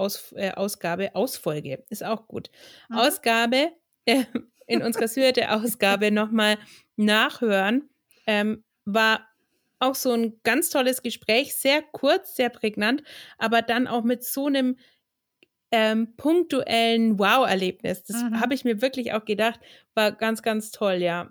[0.00, 2.50] aus, äh, Ausgabe, Ausfolge, ist auch gut.
[2.88, 2.96] Mhm.
[2.96, 3.72] Ausgabe,
[4.06, 4.24] äh,
[4.66, 6.58] in unserer Syrte-Ausgabe nochmal
[6.96, 7.90] nachhören,
[8.26, 9.28] ähm, war
[9.78, 13.02] auch so ein ganz tolles Gespräch, sehr kurz, sehr prägnant,
[13.38, 14.76] aber dann auch mit so einem
[15.72, 18.04] ähm, punktuellen Wow-Erlebnis.
[18.04, 18.40] Das mhm.
[18.40, 19.60] habe ich mir wirklich auch gedacht,
[19.94, 21.30] war ganz, ganz toll, ja.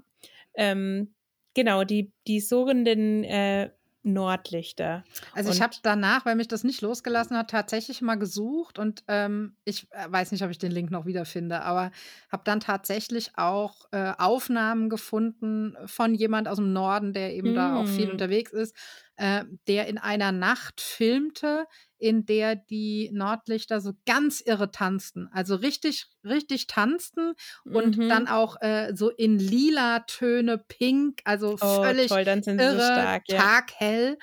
[0.55, 1.13] Ähm,
[1.53, 3.71] genau, die, die surrenden äh,
[4.03, 5.03] Nordlichter.
[5.33, 9.57] Also ich habe danach, weil mich das nicht losgelassen hat, tatsächlich mal gesucht und ähm,
[9.65, 11.91] ich äh, weiß nicht, ob ich den Link noch wiederfinde, aber
[12.31, 17.55] habe dann tatsächlich auch äh, Aufnahmen gefunden von jemand aus dem Norden, der eben mm.
[17.55, 18.11] da auch viel hm.
[18.11, 18.73] unterwegs ist,
[19.19, 21.65] äh, der in einer Nacht filmte,
[21.97, 25.27] in der die Nordlichter so ganz irre tanzten.
[25.33, 27.33] Also richtig, richtig tanzten
[27.65, 28.07] und mhm.
[28.07, 33.23] dann auch äh, so in lila Töne, pink, also oh, völlig toll, irre, so stark,
[33.27, 33.37] ja.
[33.41, 34.17] taghell.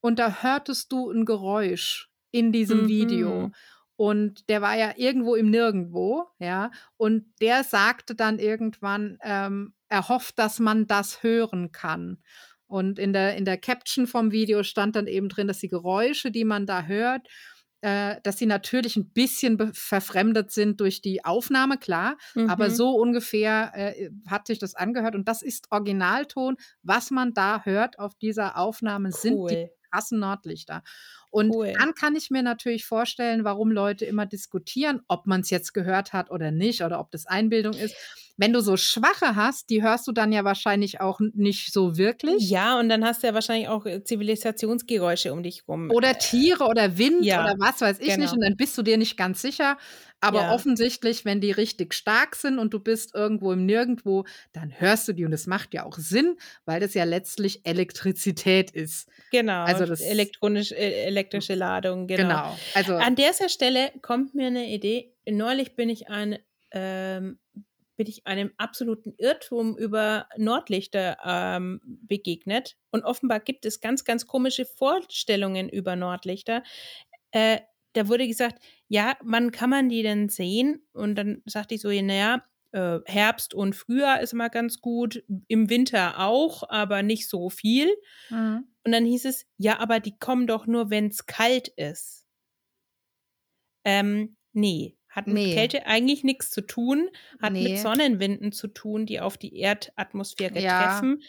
[0.00, 2.88] Und da hörtest du ein Geräusch in diesem mhm.
[2.88, 3.50] Video.
[3.96, 6.70] Und der war ja irgendwo im Nirgendwo, ja.
[6.98, 12.18] Und der sagte dann irgendwann, ähm, er hofft, dass man das hören kann.
[12.66, 16.30] Und in der, in der Caption vom Video stand dann eben drin, dass die Geräusche,
[16.30, 17.28] die man da hört,
[17.84, 22.16] äh, dass sie natürlich ein bisschen verfremdet sind durch die Aufnahme, klar.
[22.34, 22.48] Mhm.
[22.48, 25.14] Aber so ungefähr äh, hat sich das angehört.
[25.14, 26.56] Und das ist Originalton.
[26.82, 29.20] Was man da hört auf dieser Aufnahme cool.
[29.20, 30.82] sind die krassen Nordlichter.
[31.30, 31.72] Und cool.
[31.76, 36.12] dann kann ich mir natürlich vorstellen, warum Leute immer diskutieren, ob man es jetzt gehört
[36.12, 37.96] hat oder nicht oder ob das Einbildung ist.
[38.36, 42.50] Wenn du so Schwache hast, die hörst du dann ja wahrscheinlich auch nicht so wirklich.
[42.50, 45.90] Ja, und dann hast du ja wahrscheinlich auch äh, Zivilisationsgeräusche um dich rum.
[45.90, 48.22] Oder Tiere oder Wind ja, oder was weiß ich genau.
[48.22, 48.32] nicht.
[48.32, 49.76] Und dann bist du dir nicht ganz sicher.
[50.24, 50.54] Aber ja.
[50.54, 55.12] offensichtlich, wenn die richtig stark sind und du bist irgendwo im Nirgendwo, dann hörst du
[55.12, 55.26] die.
[55.26, 59.06] Und das macht ja auch Sinn, weil das ja letztlich Elektrizität ist.
[59.30, 59.64] Genau.
[59.64, 62.06] Also das elektronisch, äh, elektrische Ladung.
[62.06, 62.22] Genau.
[62.22, 62.58] genau.
[62.72, 65.12] Also an dieser Stelle kommt mir eine Idee.
[65.28, 66.38] Neulich bin ich ein
[66.70, 67.38] ähm,
[67.96, 72.76] bin ich einem absoluten Irrtum über Nordlichter ähm, begegnet.
[72.90, 76.64] Und offenbar gibt es ganz, ganz komische Vorstellungen über Nordlichter.
[77.30, 77.60] Äh,
[77.92, 80.86] da wurde gesagt, ja, wann kann man die denn sehen?
[80.92, 82.42] Und dann sagte ich so, naja,
[82.72, 87.88] äh, Herbst und Frühjahr ist mal ganz gut, im Winter auch, aber nicht so viel.
[88.30, 88.66] Mhm.
[88.84, 92.26] Und dann hieß es, ja, aber die kommen doch nur, wenn es kalt ist.
[93.84, 95.54] Ähm, nee, hat mit nee.
[95.54, 97.08] Kälte eigentlich nichts zu tun,
[97.40, 97.70] hat nee.
[97.70, 100.82] mit Sonnenwinden zu tun, die auf die Erdatmosphäre ja.
[100.82, 101.22] treffen.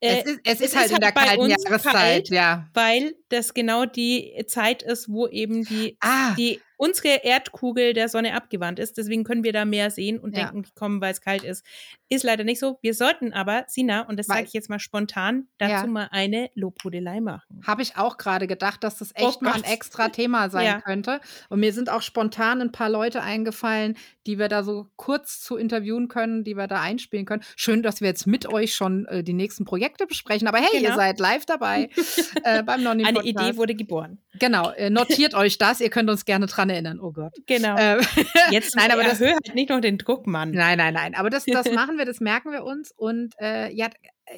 [0.00, 2.68] Äh, es ist, es ist halt in der halt kalten Jahreszeit, kalt, ja.
[2.74, 6.34] Weil das genau die Zeit ist, wo eben die, ah.
[6.34, 8.98] die unsere Erdkugel der Sonne abgewandt ist.
[8.98, 10.42] Deswegen können wir da mehr sehen und ja.
[10.42, 11.64] denken, die kommen, weil es kalt ist.
[12.08, 12.80] Ist leider nicht so.
[12.82, 15.86] Wir sollten aber, Sina, und das sage ich jetzt mal spontan, dazu ja.
[15.86, 17.60] mal eine Lobhudelei machen.
[17.64, 20.80] Habe ich auch gerade gedacht, dass das echt oh mal ein extra Thema sein ja.
[20.80, 21.20] könnte.
[21.50, 25.56] Und mir sind auch spontan ein paar Leute eingefallen, die wir da so kurz zu
[25.56, 27.44] interviewen können, die wir da einspielen können.
[27.54, 30.48] Schön, dass wir jetzt mit euch schon äh, die nächsten Projekte besprechen.
[30.48, 30.90] Aber hey, genau.
[30.90, 31.90] ihr seid live dabei
[32.42, 34.18] äh, beim Nonni Eine Idee wurde geboren.
[34.38, 37.00] Genau, äh, notiert euch das, ihr könnt uns gerne dran erinnern.
[37.00, 37.32] Oh Gott.
[37.46, 37.76] Genau.
[37.78, 38.00] Ähm,
[38.50, 40.50] Jetzt nein, aber das hört nicht nur den Druck, Mann.
[40.52, 41.14] Nein, nein, nein.
[41.14, 42.92] Aber das, das machen wir, das merken wir uns.
[42.96, 43.90] Und äh, ja,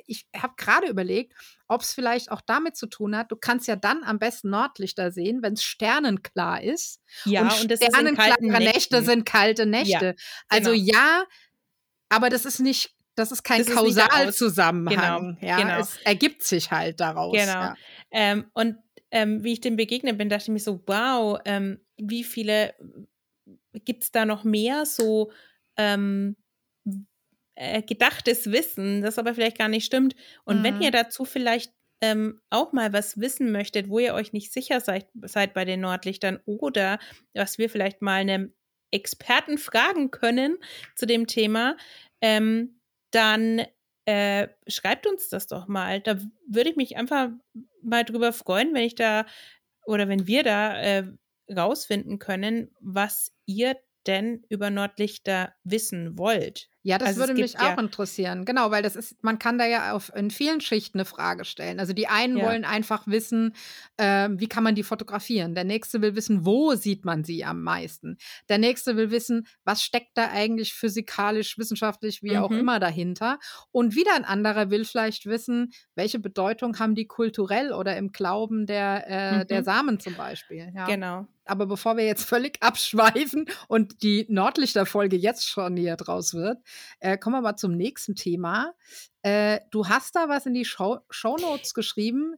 [0.07, 1.35] ich habe gerade überlegt,
[1.69, 5.13] ob es vielleicht auch damit zu tun hat, du kannst ja dann am besten Nordlichter
[5.13, 7.01] sehen, wenn es sternenklar ist.
[7.25, 10.07] Ja, und, und sternenklare Nächte sind kalte Nächte.
[10.07, 10.83] Ja, also genau.
[10.93, 11.25] ja,
[12.09, 15.37] aber das ist nicht das ist kein Kausalzusammenhang.
[15.41, 15.79] Genau, ja, genau.
[15.79, 17.33] Es ergibt sich halt daraus.
[17.33, 17.53] Genau.
[17.53, 17.77] Ja.
[18.11, 18.77] Ähm, und
[19.15, 22.75] ähm, wie ich dem begegnet bin, dachte ich mir so, wow, ähm, wie viele,
[23.85, 25.31] gibt es da noch mehr so
[25.77, 26.37] ähm,
[27.55, 30.17] äh, gedachtes Wissen, das aber vielleicht gar nicht stimmt.
[30.45, 30.65] Und mhm.
[30.65, 34.81] wenn ihr dazu vielleicht ähm, auch mal was wissen möchtet, wo ihr euch nicht sicher
[34.81, 36.99] seid, seid bei den Nordlichtern oder
[37.35, 38.53] was wir vielleicht mal einem
[38.91, 40.59] Experten fragen können
[40.97, 41.77] zu dem Thema,
[42.21, 42.81] ähm,
[43.13, 43.63] dann
[44.07, 46.01] äh, schreibt uns das doch mal.
[46.01, 47.31] Da würde ich mich einfach
[47.83, 49.27] mal drüber freuen, wenn ich da
[49.87, 51.05] oder wenn wir da äh,
[51.55, 56.69] rausfinden können, was ihr denn über Nordlichter wissen wollt.
[56.87, 58.45] Ja, das also würde mich auch ja interessieren.
[58.45, 61.81] Genau, weil das ist, man kann da ja auf in vielen Schichten eine Frage stellen.
[61.81, 62.45] Also die einen ja.
[62.45, 63.55] wollen einfach wissen,
[63.97, 65.55] äh, wie kann man die fotografieren.
[65.55, 68.19] Der nächste will wissen, wo sieht man sie am meisten.
[68.51, 72.43] Der nächste will wissen, was steckt da eigentlich physikalisch, wissenschaftlich, wie mhm.
[72.43, 73.39] auch immer dahinter.
[73.73, 78.67] Und wieder ein anderer will vielleicht wissen, welche Bedeutung haben die kulturell oder im Glauben
[78.67, 79.47] der, äh, mhm.
[79.47, 80.71] der Samen zum Beispiel.
[80.75, 80.85] Ja.
[80.85, 81.27] Genau.
[81.45, 86.59] Aber bevor wir jetzt völlig abschweifen und die Nordlichterfolge jetzt schon hier draus wird,
[87.01, 88.75] äh, kommen wir mal zum nächsten Thema.
[89.23, 92.35] Äh, du hast da was in die Show Shownotes geschrieben.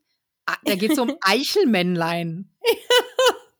[0.46, 2.50] Ah, da geht es um Eichelmännlein.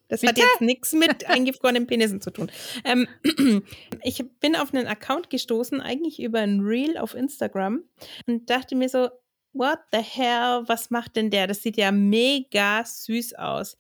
[0.09, 0.35] Das Bitte?
[0.35, 2.51] hat jetzt nichts mit eingefrorenen Penissen zu tun.
[2.85, 3.09] Ähm,
[4.03, 7.83] ich bin auf einen Account gestoßen, eigentlich über ein Reel auf Instagram
[8.27, 9.09] und dachte mir so,
[9.59, 11.47] what the hell, was macht denn der?
[11.47, 13.77] Das sieht ja mega süß aus.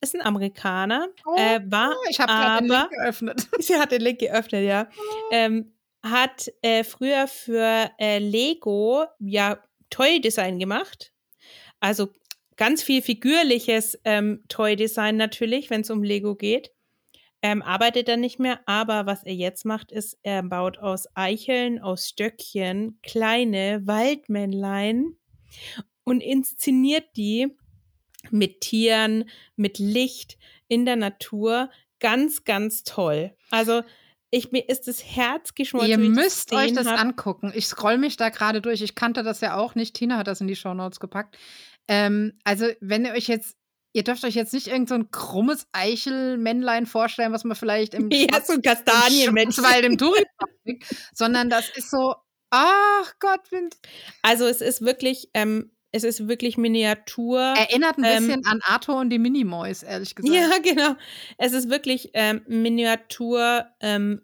[0.00, 3.48] Ist ein Amerikaner, oh, äh, war ich habe aber, den Link geöffnet.
[3.58, 4.88] Sie hat den Link geöffnet, ja.
[4.96, 5.02] Oh.
[5.32, 11.12] Ähm, hat äh, früher für äh, Lego ja Toy-Design gemacht.
[11.80, 12.08] Also
[12.56, 16.72] ganz viel figürliches ähm, Toy-Design natürlich, wenn es um Lego geht.
[17.44, 21.80] Ähm, arbeitet er nicht mehr, aber was er jetzt macht, ist, er baut aus Eicheln,
[21.80, 25.16] aus Stöckchen kleine Waldmännlein
[26.04, 27.48] und inszeniert die
[28.30, 31.70] mit Tieren, mit Licht in der Natur.
[31.98, 33.34] Ganz, ganz toll.
[33.50, 33.82] Also
[34.30, 35.90] ich, mir ist das Herz geschmolzen.
[35.90, 36.98] Ihr müsst euch das hab.
[36.98, 37.52] angucken.
[37.54, 38.80] Ich scroll mich da gerade durch.
[38.80, 39.94] Ich kannte das ja auch nicht.
[39.94, 41.36] Tina hat das in die Shownotes gepackt.
[41.86, 43.58] Ähm, also, wenn ihr euch jetzt
[43.94, 48.10] Ihr dürft euch jetzt nicht irgend so ein krummes Eichelmännlein vorstellen, was man vielleicht im
[48.10, 49.64] ja, Schwarz, so Kastanienmännchen.
[49.84, 50.24] im Touri
[51.12, 52.14] sondern das ist so,
[52.50, 53.40] ach Gott.
[54.22, 57.40] Also es ist wirklich, ähm, es ist wirklich Miniatur.
[57.40, 60.34] Erinnert ein ähm, bisschen an Arthur und die Minimoys, ehrlich gesagt.
[60.34, 60.96] Ja, genau.
[61.36, 64.22] Es ist wirklich ähm, Miniatur, ähm,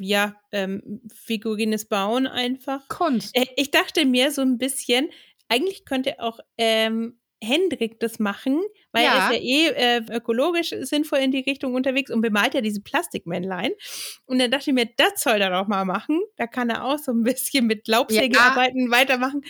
[0.00, 2.86] ja, ähm, figurines Bauen einfach.
[2.88, 3.36] Kunst.
[3.36, 5.08] Äh, ich dachte mir so ein bisschen,
[5.48, 8.60] eigentlich könnte auch ähm, Hendrik das machen,
[8.92, 9.14] weil ja.
[9.14, 12.80] er ist ja eh äh, ökologisch sinnvoll in die Richtung unterwegs und bemalt ja diese
[12.80, 13.72] Plastikmännlein.
[14.26, 16.20] Und dann dachte ich mir, das soll er doch mal machen.
[16.36, 18.90] Da kann er auch so ein bisschen mit Laubsägearbeiten ja.
[18.90, 19.42] weitermachen.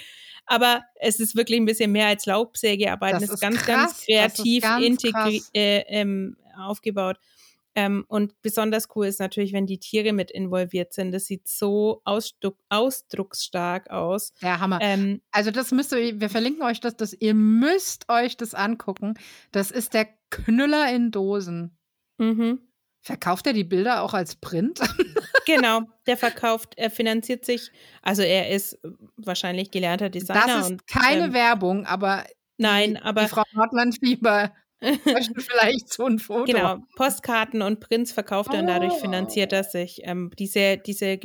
[0.47, 3.21] Aber es ist wirklich ein bisschen mehr als Laubsägearbeiten.
[3.21, 3.67] Das es ist ganz, krass.
[3.67, 7.19] ganz kreativ integriert äh, ähm, aufgebaut.
[7.75, 11.13] Ähm, und besonders cool ist natürlich, wenn die Tiere mit involviert sind.
[11.13, 14.35] Das sieht so ausdruck, ausdrucksstark aus.
[14.41, 14.79] Ja, Hammer.
[14.83, 19.15] Ähm, also das müsst ihr, wir verlinken euch das, das, ihr müsst euch das angucken.
[19.53, 21.79] Das ist der Knüller in Dosen.
[22.19, 22.61] Mhm.
[23.01, 24.81] Verkauft er die Bilder auch als Print?
[25.47, 28.79] genau, der verkauft, er finanziert sich, also er ist
[29.17, 30.45] wahrscheinlich gelernter Designer.
[30.47, 32.25] Das ist und, keine ähm, Werbung, aber
[32.59, 34.53] Nein, aber die Frau Nordland-Fieber
[35.39, 36.45] vielleicht so ein Foto.
[36.45, 40.01] Genau, Postkarten und Prints verkauft er und dadurch finanziert er sich.
[40.05, 41.19] Ähm, diese diese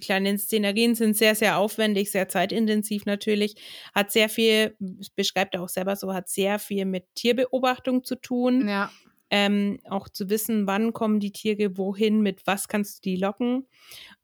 [0.00, 3.54] kleinen Szenerien sind sehr, sehr aufwendig, sehr zeitintensiv natürlich,
[3.94, 4.76] hat sehr viel,
[5.14, 8.68] beschreibt er auch selber so, hat sehr viel mit Tierbeobachtung zu tun.
[8.68, 8.90] Ja.
[9.30, 13.66] Ähm, auch zu wissen, wann kommen die Tiere wohin, mit was kannst du die locken.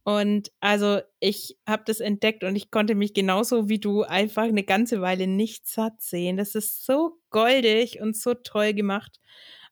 [0.02, 4.64] Und also ich habe das entdeckt und ich konnte mich genauso wie du einfach eine
[4.64, 6.36] ganze Weile nicht satt sehen.
[6.36, 9.20] Das ist so goldig und so toll gemacht.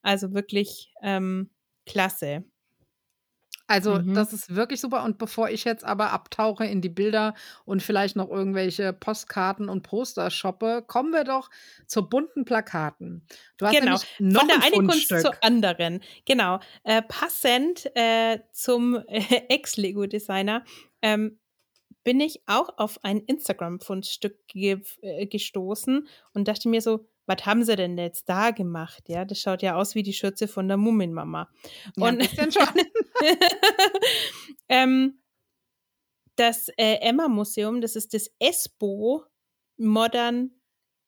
[0.03, 1.51] Also wirklich ähm,
[1.87, 2.45] klasse.
[3.73, 4.13] Also, mhm.
[4.13, 5.03] das ist wirklich super.
[5.03, 7.33] Und bevor ich jetzt aber abtauche in die Bilder
[7.65, 11.49] und vielleicht noch irgendwelche Postkarten und Poster shoppe, kommen wir doch
[11.87, 13.27] zu bunten Plakaten.
[13.57, 13.97] Du hast genau.
[14.19, 16.03] noch Von der ein einen Kunst zur anderen.
[16.27, 16.61] Genau.
[16.85, 20.65] Äh, passend äh, zum äh, Ex-Lego-Designer
[21.01, 21.39] ähm,
[22.05, 27.77] bin ich auch auf ein Instagram-Fundstück äh, gestoßen und dachte mir so, was haben sie
[27.77, 29.05] denn jetzt da gemacht?
[29.09, 31.49] Ja, das schaut ja aus wie die Schürze von der Mummenmama.
[31.97, 32.69] Und ja, schon.
[34.69, 35.19] ähm,
[36.37, 39.25] das äh, Emma-Museum, das ist das ESPO
[39.77, 40.51] Modern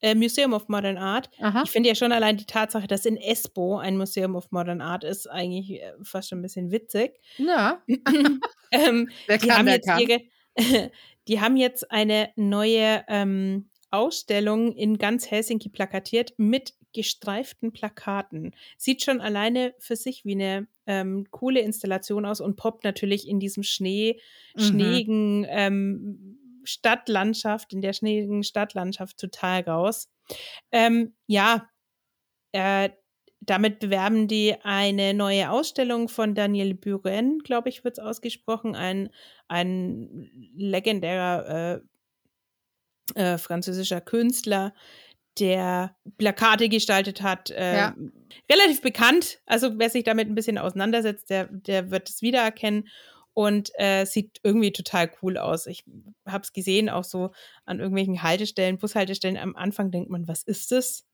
[0.04, 1.30] äh, Museum of Modern Art.
[1.40, 1.62] Aha.
[1.64, 5.02] Ich finde ja schon allein die Tatsache, dass in Espoo ein Museum of Modern Art
[5.02, 7.18] ist, eigentlich äh, fast schon ein bisschen witzig.
[7.38, 7.82] Ja.
[8.70, 10.90] ähm, wer kann, die haben jetzt ihre,
[11.26, 18.54] die haben jetzt eine neue ähm, Ausstellung in ganz Helsinki plakatiert mit gestreiften Plakaten.
[18.78, 23.40] Sieht schon alleine für sich wie eine ähm, coole Installation aus und poppt natürlich in
[23.40, 24.20] diesem Schnee,
[24.54, 24.60] mhm.
[24.60, 30.08] schneeigen ähm, Stadtlandschaft, in der schneeigen Stadtlandschaft total raus.
[30.72, 31.68] Ähm, ja,
[32.52, 32.90] äh,
[33.40, 39.10] damit bewerben die eine neue Ausstellung von Daniel Buren, glaube ich, wird es ausgesprochen, ein,
[39.48, 41.80] ein legendärer äh,
[43.14, 44.74] äh, französischer Künstler,
[45.38, 47.50] der Plakate gestaltet hat.
[47.50, 47.96] Äh, ja.
[48.50, 49.40] Relativ bekannt.
[49.46, 52.88] Also wer sich damit ein bisschen auseinandersetzt, der, der wird es wiedererkennen
[53.32, 55.66] und äh, sieht irgendwie total cool aus.
[55.66, 55.84] Ich
[56.26, 57.32] habe es gesehen, auch so
[57.64, 59.36] an irgendwelchen Haltestellen, Bushaltestellen.
[59.36, 61.04] Am Anfang denkt man, was ist das?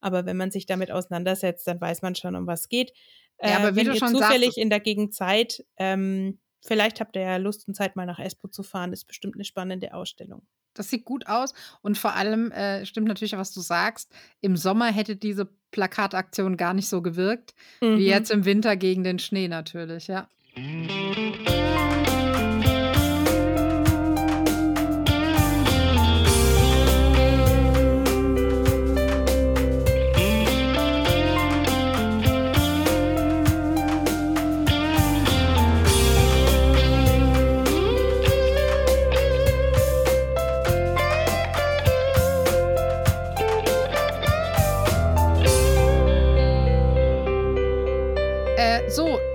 [0.00, 2.92] Aber wenn man sich damit auseinandersetzt, dann weiß man schon, um was es geht.
[3.40, 7.22] Ja, aber äh, wenn ihr zufällig sagst, in der Gegend seid, ähm, vielleicht habt ihr
[7.22, 8.92] ja Lust und Zeit, mal nach Espoo zu fahren.
[8.92, 10.46] Ist bestimmt eine spannende Ausstellung.
[10.74, 14.10] Das sieht gut aus und vor allem äh, stimmt natürlich, was du sagst.
[14.40, 17.98] Im Sommer hätte diese Plakataktion gar nicht so gewirkt, mhm.
[17.98, 20.28] wie jetzt im Winter gegen den Schnee natürlich, ja.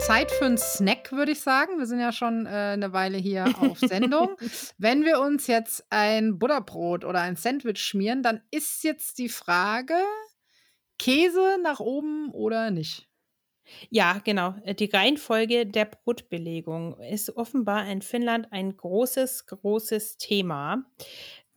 [0.08, 1.80] Zeit für einen Snack, würde ich sagen.
[1.80, 4.38] Wir sind ja schon äh, eine Weile hier auf Sendung.
[4.78, 9.96] Wenn wir uns jetzt ein Butterbrot oder ein Sandwich schmieren, dann ist jetzt die Frage,
[10.98, 13.10] Käse nach oben oder nicht?
[13.90, 14.56] Ja, genau.
[14.64, 20.86] Äh, die Reihenfolge der Brotbelegung ist offenbar in Finnland ein großes, großes Thema.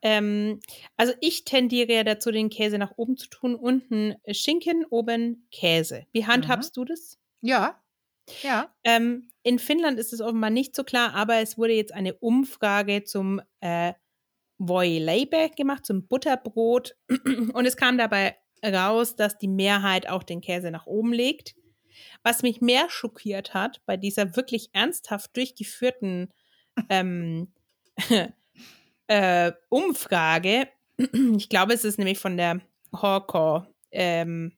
[0.02, 0.58] Ähm,
[0.96, 3.54] also ich tendiere ja dazu, den Käse nach oben zu tun.
[3.54, 6.06] Unten Schinken, oben Käse.
[6.10, 6.80] Wie handhabst mhm.
[6.80, 7.16] du das?
[7.42, 7.79] Ja,
[8.42, 8.74] ja.
[8.84, 13.04] Ähm, in Finnland ist es offenbar nicht so klar, aber es wurde jetzt eine Umfrage
[13.04, 13.94] zum äh,
[14.58, 16.96] Voileibe gemacht, zum Butterbrot.
[17.54, 21.54] Und es kam dabei raus, dass die Mehrheit auch den Käse nach oben legt.
[22.22, 26.32] Was mich mehr schockiert hat bei dieser wirklich ernsthaft durchgeführten
[26.88, 27.52] ähm,
[29.06, 30.68] äh, Umfrage,
[31.36, 32.60] ich glaube, es ist nämlich von der
[32.92, 34.52] Hawkor ähm,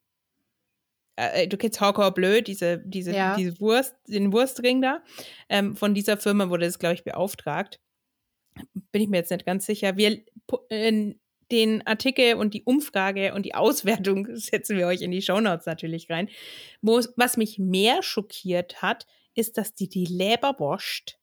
[1.29, 3.37] äh, du kennst Hardcore Bleu, diese, diese, ja.
[3.37, 5.03] diese Wurst, den Wurstring da.
[5.49, 7.81] Ähm, von dieser Firma wurde das, glaube ich, beauftragt.
[8.93, 9.97] Bin ich mir jetzt nicht ganz sicher.
[9.97, 10.23] Wir
[10.69, 11.15] äh,
[11.53, 16.11] den Artikel und die Umfrage und die Auswertung setzen wir euch in die Shownotes natürlich
[16.11, 16.29] rein.
[16.81, 21.19] Wo, was mich mehr schockiert hat, ist, dass die die Leberwurst,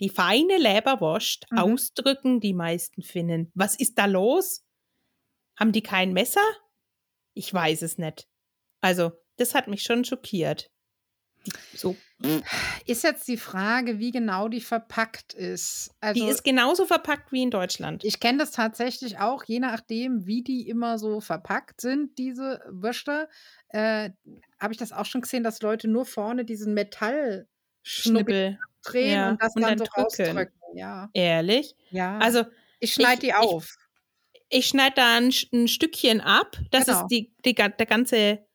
[0.00, 1.58] die feine Leberwurst mhm.
[1.58, 3.50] ausdrücken, die meisten finden.
[3.54, 4.64] Was ist da los?
[5.58, 6.40] Haben die kein Messer?
[7.34, 8.28] Ich weiß es nicht.
[8.80, 10.70] Also, das hat mich schon schockiert.
[11.74, 11.96] So.
[12.86, 15.90] Ist jetzt die Frage, wie genau die verpackt ist.
[16.00, 18.04] Also, die ist genauso verpackt wie in Deutschland.
[18.04, 23.28] Ich kenne das tatsächlich auch, je nachdem, wie die immer so verpackt sind, diese Würste.
[23.70, 24.10] Äh,
[24.60, 29.30] Habe ich das auch schon gesehen, dass Leute nur vorne diesen Metallschnibbel drehen ja.
[29.30, 30.54] und das und dann, dann, so rausdrücken.
[30.74, 31.10] Ja.
[31.12, 31.74] Ehrlich?
[31.90, 32.18] Ja.
[32.18, 32.44] Also
[32.78, 33.76] ich schneide die auf.
[34.48, 36.56] Ich, ich schneide da ein, ein, Stückchen ab.
[36.70, 37.00] Das genau.
[37.00, 38.46] ist die, die, der ganze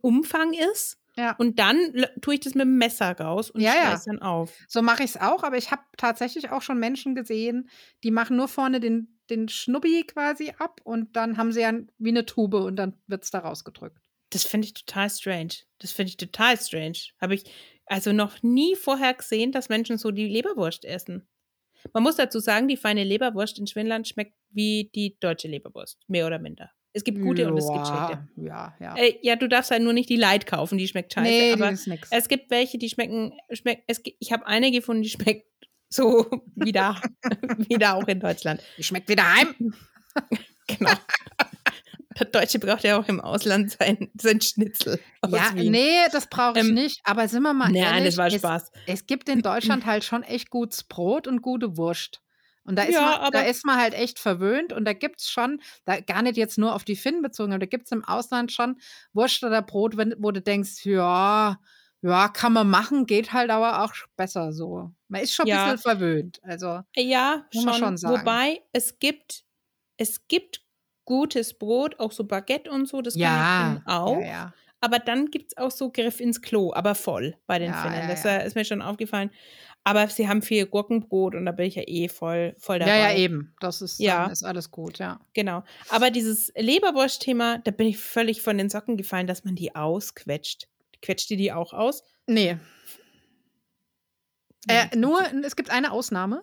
[0.00, 0.98] Umfang ist.
[1.16, 1.34] Ja.
[1.36, 4.00] Und dann tue ich das mit dem Messer raus und ja, ja.
[4.04, 4.52] dann auf.
[4.68, 7.70] So mache ich es auch, aber ich habe tatsächlich auch schon Menschen gesehen,
[8.04, 12.10] die machen nur vorne den, den Schnubbi quasi ab und dann haben sie ja wie
[12.10, 13.98] eine Tube und dann wird es da rausgedrückt.
[14.30, 15.54] Das finde ich total strange.
[15.78, 16.98] Das finde ich total strange.
[17.18, 17.44] Habe ich
[17.86, 21.26] also noch nie vorher gesehen, dass Menschen so die Leberwurst essen.
[21.92, 26.26] Man muss dazu sagen, die feine Leberwurst in Schwinland schmeckt wie die deutsche Leberwurst, mehr
[26.26, 26.70] oder minder.
[26.96, 28.26] Es gibt gute ja, und es gibt schlechte.
[28.36, 28.96] Ja, ja.
[28.96, 31.28] Äh, ja, du darfst halt nur nicht die Light kaufen, die schmeckt scheiße.
[31.28, 32.08] Nee, aber ist nix.
[32.10, 35.44] es gibt welche, die schmecken, schmeck, es, ich habe eine gefunden, die schmeckt
[35.90, 36.98] so wie da,
[37.68, 38.62] wie da auch in Deutschland.
[38.78, 39.74] Die schmeckt wie daheim.
[40.66, 40.92] genau.
[42.18, 44.98] Der Deutsche braucht ja auch im Ausland sein, sein Schnitzel.
[45.28, 45.72] Ja, Wien.
[45.72, 47.02] nee, das brauche ich ähm, nicht.
[47.04, 48.70] Aber sind wir mal nein, ehrlich, das war Spaß.
[48.86, 52.22] Es, es gibt in Deutschland halt schon echt gutes Brot und gute Wurst.
[52.66, 55.28] Und da ist, Ja, man, da ist man halt echt verwöhnt und da gibt es
[55.30, 58.04] schon, da gar nicht jetzt nur auf die Finnen bezogen, aber da gibt es im
[58.04, 58.78] Ausland schon
[59.12, 61.58] Wurst oder Brot, wenn, wo du denkst, ja,
[62.02, 64.92] ja, kann man machen, geht halt aber auch besser so.
[65.08, 65.50] Man ist schon ein Ja.
[65.50, 66.38] bisschen verwöhnt.
[66.42, 67.74] Also, Ja, Muss man schon.
[67.74, 68.12] schon sagen.
[68.24, 69.44] Wobei es gibt,
[69.98, 70.64] es gibt
[71.04, 74.20] gutes Brot, auch so Baguette und so, das kann ja, ich auch.
[74.20, 74.54] ja, ja.
[74.80, 78.06] Aber dann gibt es auch so Griff ins Klo, aber voll bei den Ja, Finnen.
[78.06, 79.30] ja, das äh, ist mir schon aufgefallen.
[79.88, 82.98] Aber sie haben viel Gurkenbrot und da bin ich ja eh voll, voll dabei.
[82.98, 83.54] Ja, ja, eben.
[83.60, 84.26] Das ist, Ja.
[84.26, 85.20] ist alles gut, ja.
[85.32, 85.62] Genau.
[85.90, 90.66] Aber dieses Leberwurst-Thema, da bin ich völlig von den Socken gefallen, dass man die ausquetscht.
[91.02, 92.02] Quetscht ihr die auch aus?
[92.26, 92.56] Nee.
[94.66, 96.42] Äh, nur, es gibt eine Ausnahme.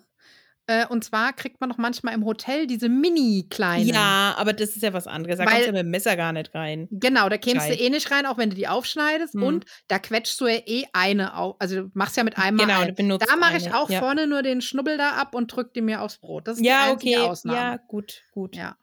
[0.65, 3.85] Äh, und zwar kriegt man noch manchmal im Hotel diese mini-kleinen.
[3.87, 5.37] Ja, aber das ist ja was anderes.
[5.37, 6.87] Da Weil- kommst du ja mit dem Messer gar nicht rein.
[6.89, 7.81] Genau, da kämst du Scheiß.
[7.81, 9.35] eh nicht rein, auch wenn du die aufschneidest.
[9.35, 9.43] Mhm.
[9.43, 11.57] Und da quetschst du ja eh eine auf.
[11.59, 13.99] Also du machst ja mit einmal Genau, du benutzt Da mache ich auch ja.
[13.99, 16.47] vorne nur den Schnubbel da ab und drück die mir aufs Brot.
[16.47, 17.27] Das ist die Ja, einzige okay.
[17.29, 17.57] Ausnahme.
[17.59, 18.55] Ja, gut, gut.
[18.55, 18.77] Ja.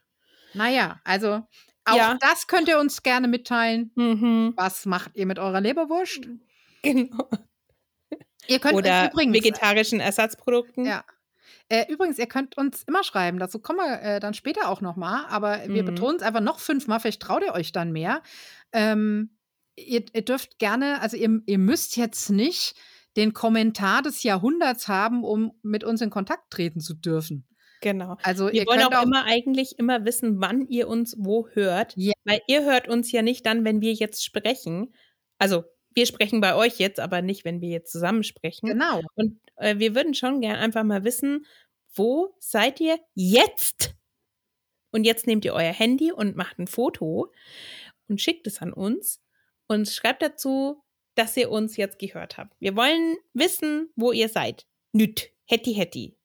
[0.52, 1.46] Naja, also
[1.86, 2.18] auch Ja.
[2.20, 3.90] das könnt ihr uns gerne mitteilen.
[3.94, 4.52] Mhm.
[4.54, 6.20] Was macht ihr mit eurer Leberwurst?
[6.82, 7.28] Genau.
[8.46, 10.84] Ihr könnt Oder übrigens, vegetarischen Ersatzprodukten.
[10.86, 11.04] Ja.
[11.72, 15.24] Äh, übrigens, ihr könnt uns immer schreiben, dazu kommen wir äh, dann später auch nochmal,
[15.28, 15.86] aber wir Mhm.
[15.86, 18.22] betonen es einfach noch fünfmal, vielleicht traut ihr euch dann mehr.
[18.72, 19.36] Ähm,
[19.76, 22.74] ihr, ihr dürft gerne, also ihr, ihr müsst jetzt nicht
[23.16, 27.46] den Kommentar des Jahrhunderts haben, um mit uns in Kontakt treten zu dürfen.
[27.82, 28.16] Genau.
[28.22, 31.94] Also Wir ihr wollen könnt auch, immer eigentlich immer wissen, wann ihr uns wo hört.
[31.96, 32.12] Ja.
[32.24, 34.92] Weil ihr hört uns ja nicht dann, wenn wir jetzt sprechen.
[35.38, 35.64] Also
[35.94, 38.68] wir sprechen bei euch jetzt, aber nicht, wenn wir jetzt zusammen sprechen.
[38.68, 39.00] genau.
[39.14, 41.46] Und äh, wir würden schon gern einfach mal wissen,
[41.94, 43.94] wo seid ihr jetzt?
[44.92, 47.32] Und jetzt nehmt ihr euer Handy und macht ein Foto
[48.08, 49.22] und schickt es an uns
[49.68, 50.82] und schreibt dazu,
[51.14, 52.54] dass ihr uns jetzt gehört habt.
[52.60, 54.66] Wir wollen wissen, wo ihr seid.
[54.92, 55.30] Nüt.
[55.46, 56.16] Hetti, hetti.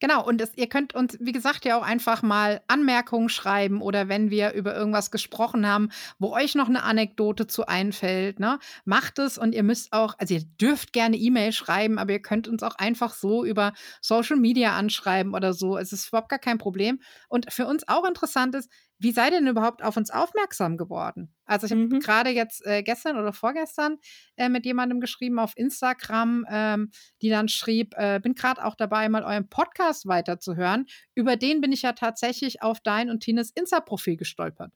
[0.00, 4.08] Genau, und es, ihr könnt uns, wie gesagt, ja auch einfach mal Anmerkungen schreiben oder
[4.08, 9.18] wenn wir über irgendwas gesprochen haben, wo euch noch eine Anekdote zu einfällt, ne, macht
[9.18, 12.62] es und ihr müsst auch, also ihr dürft gerne E-Mail schreiben, aber ihr könnt uns
[12.62, 15.76] auch einfach so über Social Media anschreiben oder so.
[15.76, 17.00] Es ist überhaupt gar kein Problem.
[17.28, 18.70] Und für uns auch interessant ist,
[19.00, 21.34] wie seid ihr denn überhaupt auf uns aufmerksam geworden?
[21.46, 22.00] Also ich habe Mhm.
[22.00, 23.96] gerade jetzt äh, gestern oder vorgestern
[24.36, 26.90] äh, mit jemandem geschrieben auf Instagram, ähm,
[27.22, 30.86] die dann schrieb, äh, bin gerade auch dabei, mal euren Podcast weiterzuhören.
[31.14, 34.72] Über den bin ich ja tatsächlich auf dein und Tines Insta-Profil gestolpert.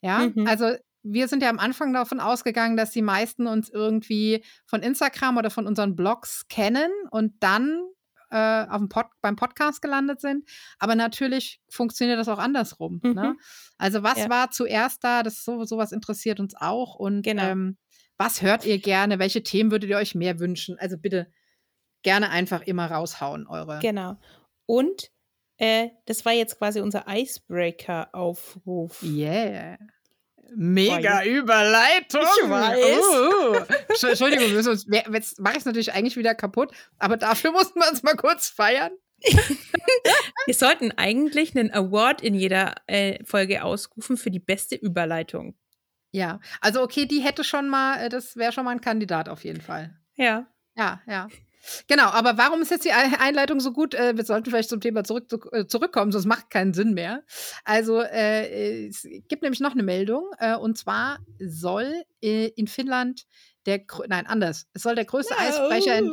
[0.00, 0.46] Ja, Mhm.
[0.46, 5.36] also wir sind ja am Anfang davon ausgegangen, dass die meisten uns irgendwie von Instagram
[5.36, 7.80] oder von unseren Blogs kennen und dann
[8.30, 10.48] äh, auf dem Pod beim Podcast gelandet sind.
[10.78, 13.00] Aber natürlich funktioniert das auch andersrum.
[13.02, 13.12] Ne?
[13.34, 13.38] Mhm.
[13.78, 14.28] Also was Ja.
[14.30, 15.22] war zuerst da?
[15.22, 16.94] Das so, sowas interessiert uns auch.
[16.96, 17.42] Und Genau.
[17.44, 17.78] ähm,
[18.16, 19.18] was hört ihr gerne?
[19.18, 20.78] Welche Themen würdet ihr euch mehr wünschen?
[20.78, 21.30] Also bitte
[22.02, 23.78] gerne einfach immer raushauen, eure.
[23.80, 24.16] Genau.
[24.66, 25.10] Und
[25.56, 29.02] äh, das war jetzt quasi unser Icebreaker-Aufruf.
[29.02, 29.78] Yeah.
[30.54, 32.22] Mega Überleitung.
[32.22, 32.78] Ich weiß.
[32.78, 33.54] Uh.
[33.92, 37.52] Entsch- Entschuldigung, wir müssen uns, jetzt mache ich es natürlich eigentlich wieder kaputt, aber dafür
[37.52, 38.92] mussten wir uns mal kurz feiern.
[40.46, 45.56] Wir sollten eigentlich einen Award in jeder äh, Folge ausrufen für die beste Überleitung.
[46.12, 49.44] Ja, also okay, die hätte schon mal, äh, das wäre schon mal ein Kandidat auf
[49.44, 49.94] jeden Fall.
[50.14, 50.46] Ja.
[50.76, 51.28] Ja, ja.
[51.86, 53.94] Genau, aber warum ist jetzt die Ei- Einleitung so gut?
[53.94, 57.22] Äh, wir sollten vielleicht zum Thema zurück, zu, äh, zurückkommen, sonst macht keinen Sinn mehr.
[57.64, 61.92] Also äh, es gibt nämlich noch eine Meldung äh, und zwar soll
[62.22, 63.26] äh, in Finnland
[63.66, 66.10] der, nein, anders, es soll der größte Eisbrecher in,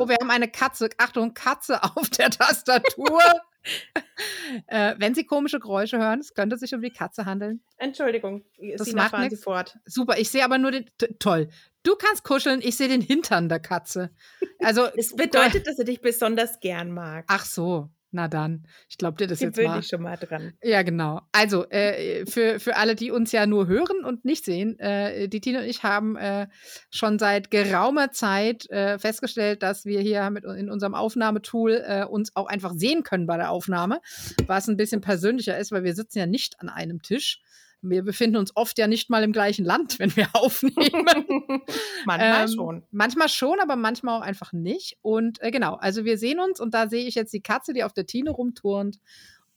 [0.00, 0.88] Oh, wir haben eine Katze.
[0.98, 3.20] Achtung, Katze auf der Tastatur.
[4.66, 7.60] äh, wenn Sie komische Geräusche hören, es könnte sich um die Katze handeln.
[7.76, 8.44] Entschuldigung,
[8.76, 9.78] Das Sie macht fahren Sie fort.
[9.84, 10.86] Super, ich sehe aber nur den.
[11.18, 11.48] Toll.
[11.86, 14.10] Du kannst kuscheln, ich sehe den Hintern der Katze.
[14.58, 14.88] Also.
[14.96, 17.24] Es bedeutet, dass er dich besonders gern mag.
[17.28, 18.66] Ach so, na dann.
[18.88, 19.78] Ich glaube dir das jetzt Gewöhn mal.
[19.78, 20.54] dich schon mal dran.
[20.62, 21.20] Ja, genau.
[21.30, 25.40] Also, äh, für, für alle, die uns ja nur hören und nicht sehen, äh, die
[25.40, 26.48] Tina und ich haben äh,
[26.90, 32.34] schon seit geraumer Zeit äh, festgestellt, dass wir hier mit in unserem Aufnahmetool äh, uns
[32.34, 34.00] auch einfach sehen können bei der Aufnahme,
[34.48, 37.42] was ein bisschen persönlicher ist, weil wir sitzen ja nicht an einem Tisch.
[37.90, 40.74] Wir befinden uns oft ja nicht mal im gleichen Land, wenn wir aufnehmen.
[42.04, 42.82] Manchmal Ähm, schon.
[42.90, 44.98] Manchmal schon, aber manchmal auch einfach nicht.
[45.02, 47.84] Und äh, genau, also wir sehen uns und da sehe ich jetzt die Katze, die
[47.84, 48.98] auf der Tine rumturnt.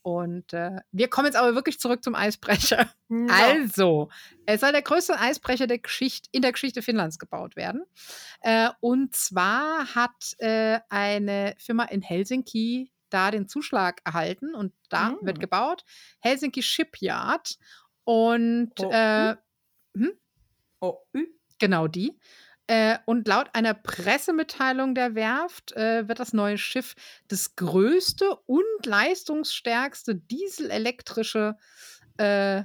[0.02, 2.88] Und äh, wir kommen jetzt aber wirklich zurück zum Eisbrecher.
[3.28, 4.08] Also,
[4.46, 7.82] es soll der größte Eisbrecher der Geschichte, in der Geschichte Finnlands gebaut werden.
[8.40, 15.10] Äh, und zwar hat äh, eine Firma in Helsinki da den Zuschlag erhalten und da
[15.10, 15.26] Mm.
[15.26, 15.84] wird gebaut.
[16.20, 17.58] Helsinki Shipyard.
[18.10, 19.36] Und Oh, äh,
[20.80, 21.26] Oh, ü.
[21.58, 22.18] Genau die.
[22.66, 26.94] Äh, und laut einer Pressemitteilung der Werft äh, wird das neue Schiff
[27.28, 31.56] das größte und leistungsstärkste dieselelektrische
[32.16, 32.62] äh,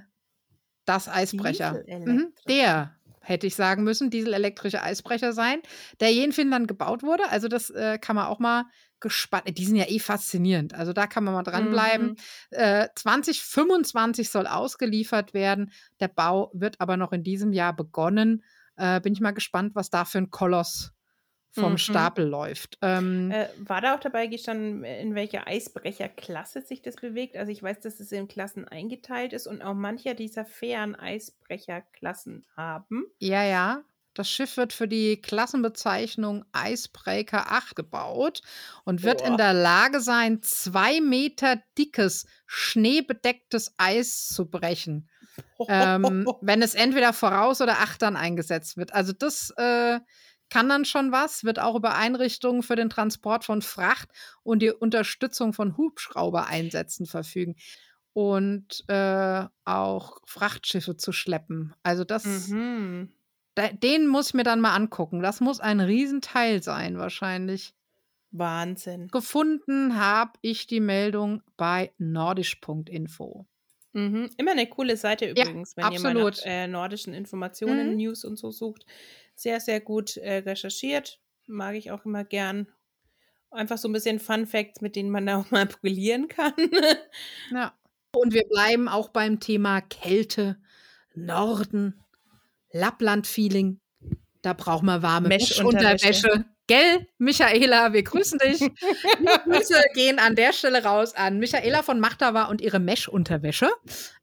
[0.85, 1.83] das Eisbrecher.
[1.87, 2.94] Mhm, der
[3.25, 5.61] hätte ich sagen müssen, dieselelektrische Eisbrecher sein,
[5.99, 7.29] der je in Finnland gebaut wurde.
[7.29, 8.65] Also das äh, kann man auch mal
[8.99, 9.57] gespannt.
[9.57, 10.73] Die sind ja eh faszinierend.
[10.73, 12.09] Also da kann man mal dranbleiben.
[12.09, 12.15] Mhm.
[12.51, 15.71] Äh, 2025 soll ausgeliefert werden.
[15.99, 18.43] Der Bau wird aber noch in diesem Jahr begonnen.
[18.77, 20.94] Äh, bin ich mal gespannt, was da für ein Koloss
[21.55, 21.77] vom mhm.
[21.77, 22.77] Stapel läuft.
[22.81, 27.37] Ähm, äh, war da auch dabei gestanden, in welcher Eisbrecherklasse sich das bewegt?
[27.37, 32.45] Also ich weiß, dass es in Klassen eingeteilt ist und auch mancher dieser fairen Eisbrecherklassen
[32.55, 33.05] haben.
[33.19, 33.83] Ja, ja.
[34.13, 38.41] Das Schiff wird für die Klassenbezeichnung Icebreaker 8 gebaut
[38.85, 39.27] und wird Boah.
[39.27, 45.09] in der Lage sein, zwei Meter dickes, schneebedecktes Eis zu brechen.
[45.67, 48.93] ähm, wenn es entweder voraus oder achtern eingesetzt wird.
[48.93, 49.99] Also das äh,
[50.49, 54.09] kann dann schon was, wird auch über Einrichtungen für den Transport von Fracht
[54.43, 57.55] und die Unterstützung von Hubschrauber-Einsätzen verfügen
[58.13, 61.75] und äh, auch Frachtschiffe zu schleppen.
[61.83, 63.11] Also das, mhm.
[63.55, 65.21] da, den muss ich mir dann mal angucken.
[65.21, 67.73] Das muss ein Riesenteil sein wahrscheinlich.
[68.31, 69.07] Wahnsinn.
[69.09, 73.45] Gefunden habe ich die Meldung bei nordisch.info.
[73.93, 74.29] Mhm.
[74.37, 76.05] Immer eine coole Seite übrigens, ja, wenn absolut.
[76.05, 77.97] ihr mal nach äh, nordischen Informationen, mhm.
[77.97, 78.85] News und so sucht.
[79.35, 81.19] Sehr, sehr gut äh, recherchiert.
[81.47, 82.67] Mag ich auch immer gern.
[83.51, 86.53] Einfach so ein bisschen Fun Facts, mit denen man da auch mal brillieren kann.
[87.51, 87.73] ja.
[88.15, 90.57] Und wir bleiben auch beim Thema Kälte,
[91.15, 92.01] Norden,
[92.71, 93.81] Lappland-Feeling.
[94.41, 96.45] Da braucht man warme Mesh-Unterwäsche.
[96.67, 98.59] Gell, Michaela, wir grüßen dich.
[98.59, 103.69] Grüße gehen an der Stelle raus an Michaela von Machtava und ihre Mesh-Unterwäsche.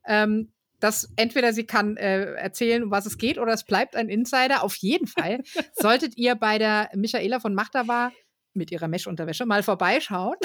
[0.07, 0.53] Ähm,
[0.83, 4.65] das entweder sie kann äh, erzählen, um was es geht, oder es bleibt ein Insider.
[4.65, 5.43] Auf jeden Fall
[5.75, 8.11] solltet ihr bei der Michaela von Machtava
[8.53, 10.37] mit ihrer Mesh-Unterwäsche mal vorbeischauen.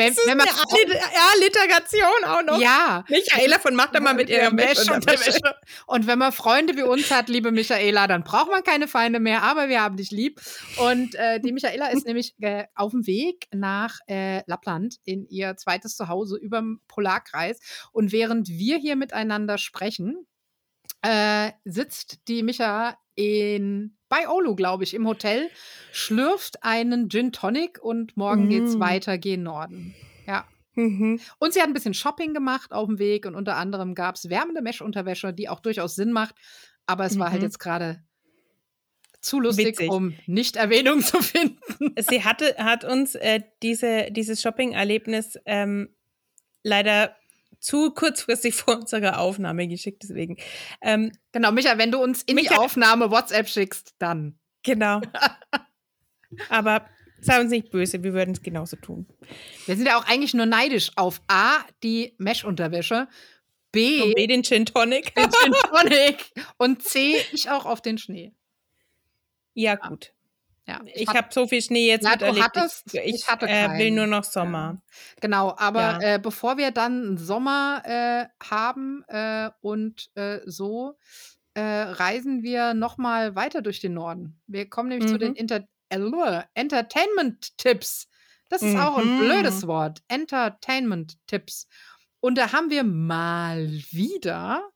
[0.00, 2.60] Wenn, wenn man Alliteration auch noch.
[2.60, 3.04] Ja.
[3.08, 4.98] Michaela von macht mal mit ihrer Wäsche.
[5.86, 9.42] Und wenn man Freunde wie uns hat, liebe Michaela, dann braucht man keine Feinde mehr,
[9.42, 10.40] aber wir haben dich lieb.
[10.78, 15.56] Und äh, die Michaela ist nämlich äh, auf dem Weg nach äh, Lappland in ihr
[15.56, 17.60] zweites Zuhause über dem Polarkreis.
[17.92, 20.26] Und während wir hier miteinander sprechen,
[21.02, 25.50] äh, sitzt die Micha in bei Olu, glaube ich, im Hotel,
[25.92, 28.48] schlürft einen Gin Tonic und morgen mm.
[28.48, 29.94] geht's weiter gen Norden.
[30.26, 30.46] Ja.
[30.74, 31.20] Mhm.
[31.38, 34.28] Und sie hat ein bisschen Shopping gemacht auf dem Weg und unter anderem gab es
[34.28, 36.34] wärmende Mesh-Unterwäsche, die auch durchaus Sinn macht.
[36.86, 37.20] Aber es mhm.
[37.20, 37.46] war halt mhm.
[37.46, 38.02] jetzt gerade
[39.20, 39.90] zu lustig, Witzig.
[39.90, 41.94] um nicht Erwähnung zu finden.
[42.08, 45.94] Sie hatte, hat uns äh, diese, dieses Shopping-Erlebnis ähm,
[46.62, 47.14] leider
[47.60, 50.36] zu kurzfristig vor unserer Aufnahme geschickt, deswegen.
[50.80, 54.38] Ähm, genau, Micha, wenn du uns in Micha, die Aufnahme WhatsApp schickst, dann.
[54.62, 55.00] Genau.
[56.48, 56.86] Aber
[57.20, 59.06] sei uns nicht böse, wir würden es genauso tun.
[59.66, 63.08] Wir sind ja auch eigentlich nur neidisch auf A, die Mesh-Unterwäsche,
[63.72, 65.14] B, und B, den Gin Tonic.
[65.14, 68.32] Den Gin Tonic und C, ich auch auf den Schnee.
[69.54, 70.12] Ja, gut.
[70.70, 72.44] Ja, ich, ich habe so viel Schnee jetzt ja, miterlebt.
[72.44, 74.80] Hattest, ich, ich hatte äh, will nur noch Sommer.
[75.20, 76.14] Genau, aber ja.
[76.14, 80.96] äh, bevor wir dann Sommer äh, haben äh, und äh, so,
[81.54, 84.40] äh, reisen wir noch mal weiter durch den Norden.
[84.46, 85.12] Wir kommen nämlich mhm.
[85.12, 85.36] zu den mhm.
[85.36, 85.64] Inter
[86.54, 88.06] Entertainment-Tipps.
[88.48, 88.80] Das ist mhm.
[88.80, 89.68] auch ein blödes mhm.
[89.68, 90.02] Wort.
[90.06, 91.66] Entertainment-Tipps.
[92.20, 94.70] Und da haben wir mal wieder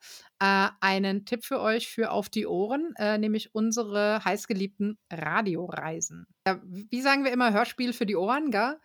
[0.44, 6.26] äh, einen Tipp für euch für auf die Ohren, äh, nämlich unsere heißgeliebten Radioreisen.
[6.46, 8.78] Ja, wie sagen wir immer, Hörspiel für die Ohren, gell?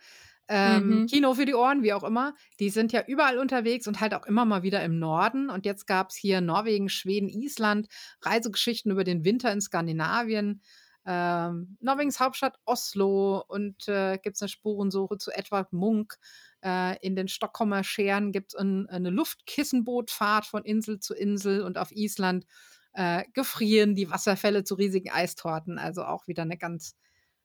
[0.48, 1.06] Ähm, mhm.
[1.06, 2.34] Kino für die Ohren, wie auch immer.
[2.58, 5.50] Die sind ja überall unterwegs und halt auch immer mal wieder im Norden.
[5.50, 7.88] Und jetzt gab es hier Norwegen, Schweden, Island,
[8.22, 10.62] Reisegeschichten über den Winter in Skandinavien.
[11.06, 16.16] Ähm, Norwegens Hauptstadt Oslo und äh, gibt es eine Spurensuche zu Edward Munk.
[16.62, 21.78] Äh, in den Stockholmer Scheren gibt es ein, eine Luftkissenbootfahrt von Insel zu Insel und
[21.78, 22.46] auf Island
[22.92, 25.78] äh, gefrieren die Wasserfälle zu riesigen Eistorten.
[25.78, 26.96] Also auch wieder eine ganz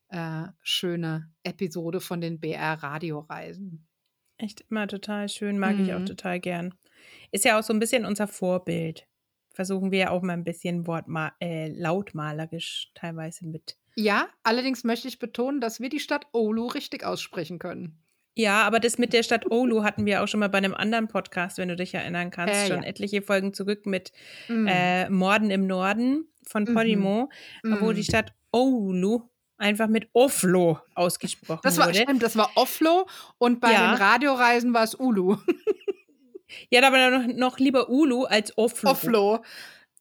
[0.08, 3.86] äh, schöne Episode von den BR-Radioreisen.
[4.38, 5.84] Echt immer total schön, mag mhm.
[5.84, 6.06] ich auch mhm.
[6.06, 6.74] total gern.
[7.32, 9.06] Ist ja auch so ein bisschen unser Vorbild.
[9.50, 13.78] Versuchen wir ja auch mal ein bisschen Wortma äh, lautmalerisch teilweise mit.
[13.94, 18.02] Ja, allerdings möchte ich betonen, dass wir die Stadt Oulu richtig aussprechen können.
[18.38, 21.08] Ja, aber das mit der Stadt Oulu hatten wir auch schon mal bei einem anderen
[21.08, 22.88] Podcast, wenn du dich erinnern kannst, äh, schon ja.
[22.88, 24.12] etliche Folgen zurück mit
[24.48, 24.66] mm.
[24.66, 26.74] äh, Morden im Norden von mhm.
[26.74, 27.30] Podimo,
[27.62, 27.76] mm.
[27.80, 29.22] wo die Stadt Oulu
[29.58, 32.00] einfach mit Oflo ausgesprochen das war, wurde.
[32.00, 33.08] Stimmt, das war Oflo
[33.38, 33.94] und bei ja.
[33.94, 35.38] den Radioreisen war es Ulu.
[36.70, 38.90] ja, aber noch, noch lieber Ulu als Oflo.
[38.90, 39.44] Oflo.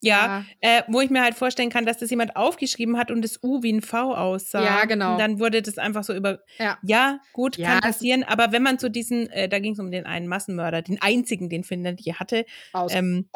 [0.06, 3.42] Ja, äh, wo ich mir halt vorstellen kann, dass das jemand aufgeschrieben hat und das
[3.44, 4.64] U wie ein V aussah.
[4.64, 5.14] Ja, genau.
[5.14, 6.40] Und dann wurde das einfach so über.
[6.60, 8.24] Ja, Ja, gut, Ja, kann passieren.
[8.24, 11.50] Aber wenn man so diesen, äh, da ging es um den einen Massenmörder, den einzigen,
[11.50, 12.46] den Finnland je hatte.
[12.74, 13.30] aus, Ähm,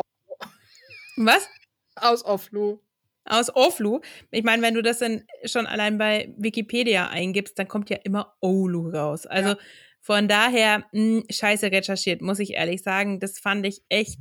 [1.17, 1.49] was?
[1.95, 2.79] aus Oflu.
[3.25, 3.99] Aus Oflu.
[4.31, 8.35] Ich meine, wenn du das dann schon allein bei Wikipedia eingibst, dann kommt ja immer
[8.39, 9.25] Olu raus.
[9.25, 9.57] Also Ja.
[10.01, 13.19] von daher, mh, scheiße recherchiert, muss ich ehrlich sagen.
[13.19, 14.19] Das fand ich echt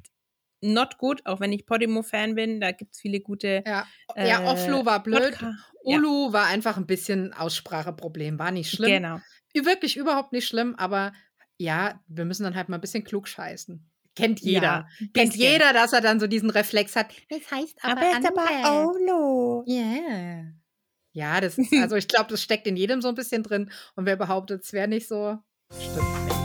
[0.61, 2.61] not gut, auch wenn ich Podimo-Fan bin.
[2.61, 3.86] Da gibt es viele gute Ja,
[4.16, 5.34] ja äh, Oflu war blöd.
[5.36, 5.54] Podca-
[5.84, 8.38] Ja, Ulu war einfach ein bisschen Ausspracheproblem.
[8.38, 8.90] War nicht schlimm.
[8.90, 9.20] genau.
[9.54, 11.12] Wirklich überhaupt nicht schlimm, aber
[11.59, 13.84] ja, wir müssen dann halt mal ein bisschen klug scheißen.
[14.14, 14.62] Kennt jeder.
[15.00, 17.09] Ja, Kennt jeder, dass er dann so diesen Reflex hat.
[17.28, 18.86] Das heißt aber, anders.
[18.86, 19.64] Olu.
[19.66, 20.44] Ja.
[21.12, 23.70] Ja, das ist, also ich glaube, das steckt in jedem so ein bisschen drin.
[23.96, 25.38] Und wer behauptet, es wäre nicht so,
[25.72, 26.38] stimmt nicht.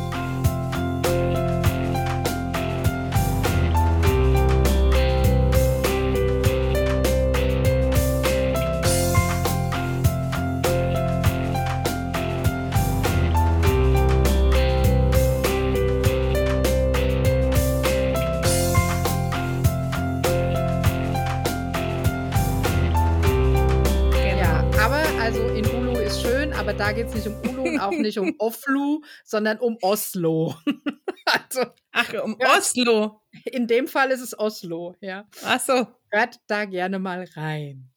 [26.74, 30.56] Aber da geht es nicht um Ulu und auch nicht um Oflu, sondern um Oslo.
[31.26, 32.58] also Ach, um Ja.
[32.58, 33.22] Oslo.
[33.46, 35.28] in dem Fall ist es Oslo, ja.
[35.44, 35.88] Ach so.
[36.10, 37.92] Hört da gerne mal rein.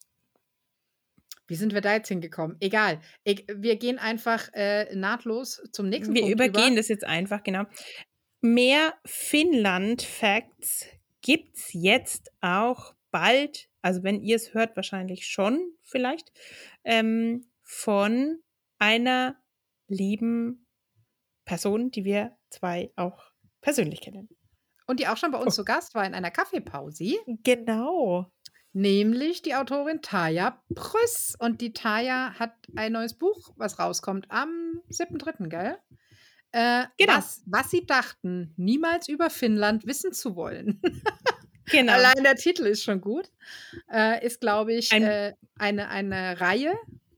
[1.46, 2.56] Wie sind wir da jetzt hingekommen?
[2.60, 3.00] Egal.
[3.24, 6.76] Ich, wir gehen einfach äh, nahtlos zum nächsten Wir Punkt übergehen über.
[6.76, 7.64] das jetzt einfach, genau.
[8.42, 10.86] Mehr Finnland-Facts
[11.22, 16.30] gibt es jetzt auch bald, also wenn ihr es hört, wahrscheinlich schon vielleicht,
[16.84, 18.40] ähm, von
[18.78, 19.36] einer
[19.88, 20.66] lieben
[21.44, 24.28] Person, die wir zwei auch persönlich kennen.
[24.86, 25.62] Und die auch schon bei uns Oh.
[25.62, 28.30] zu Gast war in einer Kaffeepause, Genau.
[28.72, 31.34] nämlich die Autorin Taya Prüss.
[31.38, 35.78] Und die Taya hat ein neues Buch, was rauskommt am 7.3., gell?
[36.52, 37.14] Äh, Genau.
[37.16, 40.80] was, was sie dachten, niemals über Finnland wissen zu wollen.
[41.68, 41.94] Genau.
[41.94, 43.28] Allein der Titel ist schon gut.
[43.90, 46.72] Äh, ist, glaube ich, Ein- äh, eine, eine Reihe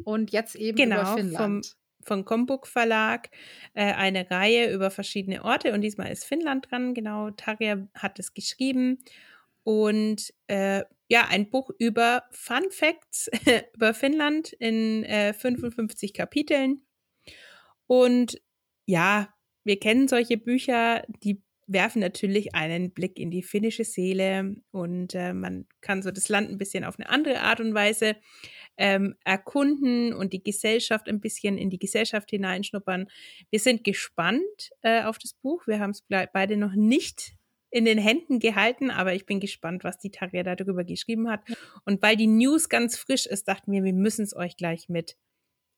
[0.08, 1.76] und jetzt eben über Genau, vom, Finnland.
[2.02, 3.28] vom Combuk Verlag
[3.74, 6.94] äh, eine Reihe über verschiedene Orte und diesmal ist Finnland dran.
[6.94, 8.98] Genau, Tarja hat es geschrieben
[9.64, 13.30] und äh, ja, ein Buch über Fun Facts
[13.74, 16.80] über Finnland in äh, 55 Kapiteln.
[17.86, 18.40] Und
[18.86, 19.28] ja,
[19.64, 25.32] wir kennen solche Bücher, die werfen natürlich einen Blick in die finnische Seele und äh,
[25.32, 28.16] man kann so das Land ein bisschen auf eine andere Art und Weise
[28.78, 33.08] ähm, erkunden und die Gesellschaft ein bisschen in die Gesellschaft hineinschnuppern.
[33.50, 35.66] Wir sind gespannt äh, auf das Buch.
[35.66, 36.02] Wir haben es
[36.32, 37.34] beide noch nicht
[37.70, 41.42] in den Händen gehalten, aber ich bin gespannt, was die Taria darüber geschrieben hat.
[41.84, 45.16] Und weil die News ganz frisch ist, dachten wir, wir müssen es euch gleich mit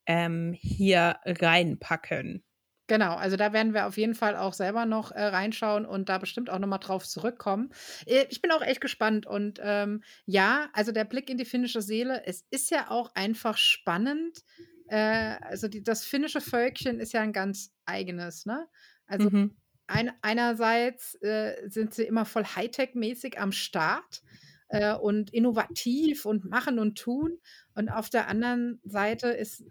[0.07, 2.45] ähm, hier reinpacken.
[2.91, 6.19] Genau, also da werden wir auf jeden Fall auch selber noch äh, reinschauen und da
[6.19, 7.71] bestimmt auch nochmal drauf zurückkommen.
[8.05, 11.83] Äh, ich bin auch echt gespannt und ähm, ja, also der Blick in die finnische
[11.83, 14.41] Seele, es ist ja auch einfach spannend.
[14.89, 18.67] Äh, also die, das finnische Völkchen ist ja ein ganz eigenes, ne?
[19.07, 19.55] Also Mhm.
[19.87, 24.23] ein, einerseits äh, sind sie immer voll Hightech-mäßig am Start
[24.71, 27.39] äh, und innovativ und machen und tun.
[27.75, 29.65] Und auf der anderen Seite ist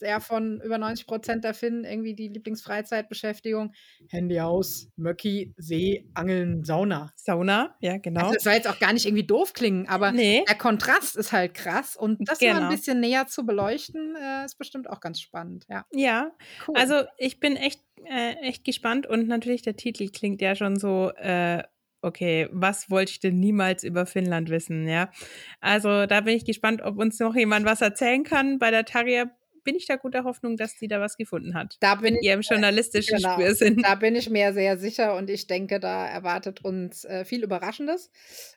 [0.00, 3.72] der von über 90 Prozent der Finnen irgendwie die Lieblingsfreizeitbeschäftigung
[4.08, 7.12] Handy aus, Möcki, See, Angeln, Sauna.
[7.16, 8.22] Sauna, ja, genau.
[8.22, 11.32] Also das soll jetzt auch gar nicht irgendwie doof klingen, aber nee, der Kontrast ist
[11.32, 12.62] halt krass und das mal Genau.
[12.62, 15.66] ein bisschen näher zu beleuchten, äh, ist bestimmt auch ganz spannend.
[15.68, 16.30] Ja, ja.
[16.68, 16.76] cool.
[16.76, 21.10] Also ich bin echt, äh, echt gespannt und natürlich der Titel klingt ja schon so,
[21.16, 21.62] äh,
[22.06, 25.10] okay, was wollte ich denn niemals über Finnland wissen, ja?
[25.60, 28.58] Also da bin ich gespannt, ob uns noch jemand was erzählen kann.
[28.58, 29.30] Bei der Taria
[29.64, 31.76] bin ich da guter Hoffnung, dass sie da was gefunden hat.
[31.80, 33.34] da bin In ich ihrem journalistischen genau.
[33.34, 33.82] Spürsinn.
[33.82, 38.10] Da bin ich mir sehr sicher und ich denke, da erwartet uns äh, viel Überraschendes.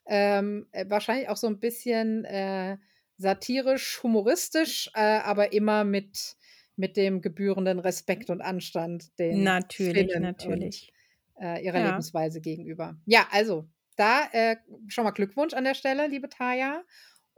[0.05, 2.77] Ähm, äh, wahrscheinlich auch so ein bisschen äh,
[3.17, 6.35] satirisch, humoristisch, äh, aber immer mit,
[6.75, 10.93] mit dem gebührenden Respekt und Anstand den Natürlich, Finnen natürlich.
[11.39, 11.85] Äh, ihrer Ja.
[11.87, 12.97] Lebensweise gegenüber.
[13.05, 16.83] Ja, also da äh, schon mal Glückwunsch an der Stelle, liebe Taya.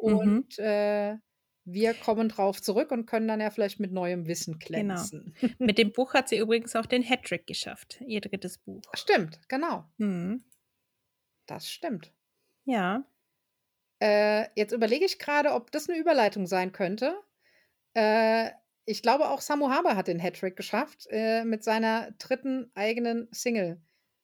[0.01, 0.15] Mhm.
[0.17, 1.17] Und äh,
[1.63, 4.95] wir kommen drauf zurück und können dann ja vielleicht mit neuem Wissen Genau.
[4.95, 5.35] glänzen.
[5.59, 8.81] Mit dem Buch hat sie übrigens auch den Hattrick geschafft, ihr drittes Buch.
[8.93, 9.85] Stimmt, genau.
[9.99, 10.43] Hm.
[11.45, 12.11] Das stimmt.
[12.65, 13.05] Ja.
[14.01, 17.15] Äh, jetzt überlege ich gerade, ob das eine Überleitung sein könnte.
[17.93, 18.49] Äh,
[18.85, 23.79] ich glaube, auch Samu Haber hat den Hattrick geschafft äh, mit seiner dritten eigenen Single.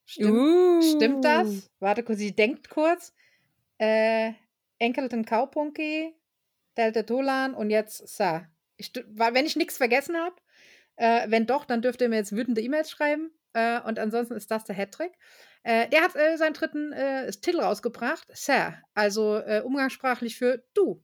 [0.09, 0.81] Stimmt, Uh.
[0.81, 1.69] stimmt das?
[1.79, 3.13] Warte kurz, sie denkt kurz.
[3.77, 4.31] Äh,
[4.79, 6.15] Enkelten Kaupunki,
[6.77, 8.47] Delta Tolan und jetzt Sa.
[8.77, 10.35] Ich, wenn ich nichts vergessen habe,
[10.95, 13.31] äh, wenn doch, dann dürft ihr mir jetzt wütende E-Mails schreiben.
[13.51, 15.11] Äh, und ansonsten ist das der Hattrick.
[15.63, 21.03] Äh, der hat äh, seinen dritten äh, Titel rausgebracht, Sir, also äh, umgangssprachlich für du.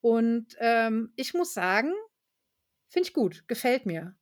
[0.00, 1.92] Und ähm, ich muss sagen,
[2.86, 4.14] finde ich gut, gefällt mir.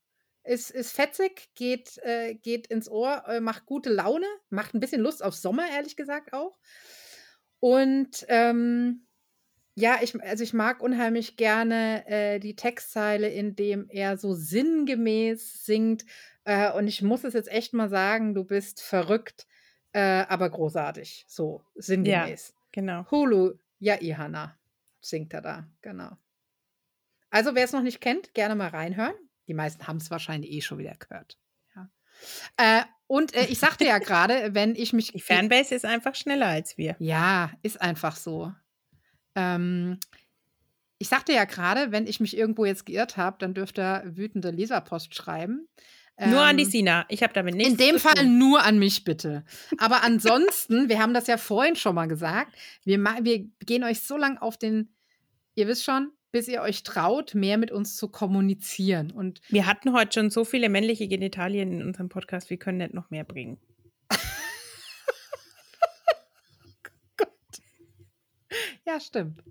[0.45, 5.01] Ist, ist fetzig, geht, äh, geht ins Ohr, äh, macht gute Laune, macht ein bisschen
[5.01, 6.59] Lust auf Sommer, ehrlich gesagt auch.
[7.61, 9.07] Und ähm,
[9.75, 15.65] ja, ich, also ich mag unheimlich gerne äh, die Textzeile, in dem er so sinngemäß
[15.65, 16.05] singt.
[16.45, 19.47] Äh, und ich muss es jetzt echt mal sagen, du bist verrückt,
[19.93, 21.25] äh, aber großartig.
[21.27, 22.49] So sinngemäß.
[22.49, 23.11] Ja, genau.
[23.11, 24.59] Hulu, ja, Ihana,
[25.01, 26.17] singt er da, genau.
[27.31, 29.15] Also, wer es noch nicht kennt, gerne mal reinhören.
[29.49, 31.39] Die meisten haben es wahrscheinlich eh schon wieder gehört.
[31.75, 31.91] Ja.
[32.57, 35.13] Äh, und äh, ich sagte ja gerade, wenn ich mich.
[35.13, 36.97] Die Fanbase ist einfach schneller als wir.
[36.99, 38.53] Ja, ist einfach so.
[39.35, 39.99] Ähm,
[40.99, 44.51] ich sagte ja gerade, wenn ich mich irgendwo jetzt geirrt habe, dann dürfte er wütende
[44.51, 45.69] Leserpost schreiben.
[46.19, 47.07] Nur ähm, an die ähm, Sina.
[47.09, 49.45] Ich habe damit nichts In dem Fall nur an mich bitte.
[49.79, 54.17] Aber ansonsten, wir haben das ja vorhin schon mal gesagt, wir, wir gehen euch so
[54.17, 54.95] lange auf den,
[55.57, 59.13] ihr wisst schon, bis ihr euch traut, mehr mit uns zu kommunizieren.
[59.13, 62.93] Und wir hatten heute schon so viele männliche Genitalien in unserem Podcast, wir können nicht
[62.93, 63.61] noch mehr bringen.
[68.85, 69.45] ja, stimmt.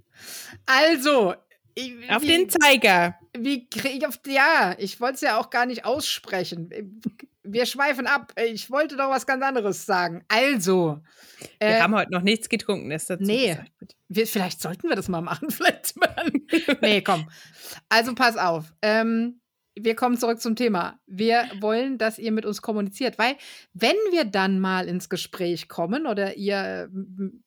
[0.65, 1.35] Also,
[1.73, 3.17] ich, auf wie, den Zeiger.
[3.33, 4.19] Wie kriege ich auf.
[4.27, 6.69] Ja, ich wollte es ja auch gar nicht aussprechen.
[7.43, 8.33] Wir schweifen ab.
[8.37, 10.23] Ich wollte doch was ganz anderes sagen.
[10.29, 11.01] Also.
[11.59, 13.57] Wir äh, haben heute noch nichts getrunken, ist dazu Nee.
[14.07, 15.49] Wir, vielleicht sollten wir das mal machen.
[15.51, 15.95] Vielleicht
[16.81, 17.29] nee, komm.
[17.89, 18.73] Also pass auf.
[18.81, 19.41] Ähm,
[19.75, 20.99] wir kommen zurück zum Thema.
[21.07, 23.35] Wir wollen, dass ihr mit uns kommuniziert, weil
[23.73, 26.89] wenn wir dann mal ins Gespräch kommen oder ihr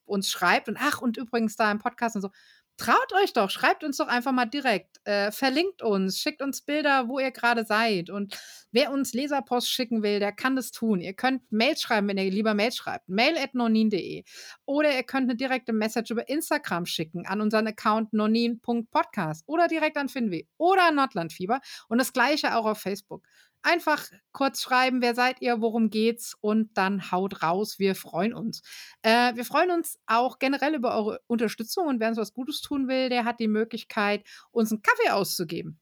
[0.05, 2.31] uns schreibt und ach, und übrigens da im Podcast und so,
[2.79, 7.09] Traut euch doch, schreibt uns doch einfach mal direkt, äh, verlinkt uns, schickt uns Bilder,
[7.09, 8.11] wo ihr gerade seid.
[8.11, 8.39] Und
[8.71, 11.01] wer uns Leserpost schicken will, der kann das tun.
[11.01, 14.25] Ihr könnt Mail schreiben, wenn ihr lieber Mail schreibt, mail.nonin.de.
[14.67, 19.97] Oder ihr könnt eine direkte Message über Instagram schicken an unseren Account nonin.podcast oder direkt
[19.97, 21.63] an Finwe oder an Nordlandfieber.
[21.89, 23.27] Und das gleiche auch auf Facebook.
[23.67, 27.81] Einfach kurz schreiben, wer seid ihr, worum geht's und dann haut raus.
[27.81, 28.63] Wir freuen uns.
[29.03, 32.87] Äh, wir freuen uns auch generell über eure Unterstützung und wer uns was Gutes tun
[32.87, 35.81] will, der hat die Möglichkeit, uns einen Kaffee auszugeben.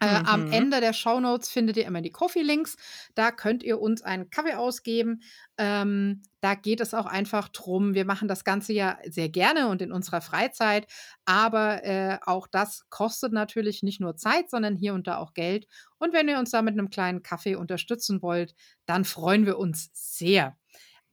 [0.00, 0.26] Äh, mhm.
[0.26, 2.76] Am Ende der Shownotes findet ihr immer die Coffee-Links.
[3.14, 5.20] Da könnt ihr uns einen Kaffee ausgeben.
[5.56, 7.94] Ähm, da geht es auch einfach drum.
[7.94, 10.86] Wir machen das Ganze ja sehr gerne und in unserer Freizeit.
[11.24, 15.66] Aber äh, auch das kostet natürlich nicht nur Zeit, sondern hier und da auch Geld.
[15.98, 18.54] Und wenn ihr uns da mit einem kleinen Kaffee unterstützen wollt,
[18.86, 20.56] dann freuen wir uns sehr.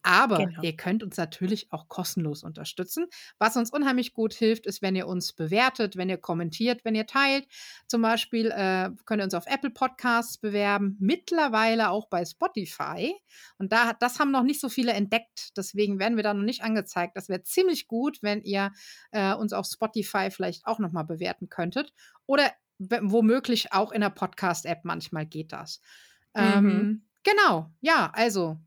[0.06, 0.62] Aber genau.
[0.62, 3.08] ihr könnt uns natürlich auch kostenlos unterstützen.
[3.40, 7.08] Was uns unheimlich gut hilft, ist, wenn ihr uns bewertet, wenn ihr kommentiert, wenn ihr
[7.08, 7.48] teilt.
[7.88, 13.16] Zum Beispiel äh, könnt ihr uns auf Apple Podcasts bewerben, mittlerweile auch bei Spotify.
[13.58, 15.58] Und da, das haben noch nicht so viele entdeckt.
[15.58, 17.18] Deswegen werden wir da noch nicht angezeigt.
[17.18, 18.74] Das wäre ziemlich gut, wenn ihr
[19.10, 21.94] äh, uns auf Spotify vielleicht auch nochmal bewerten könntet.
[22.28, 24.82] Oder womöglich auch in der Podcast-App.
[24.84, 25.82] Manchmal geht das.
[26.36, 26.44] Mhm.
[26.44, 28.60] Ähm, genau, ja, also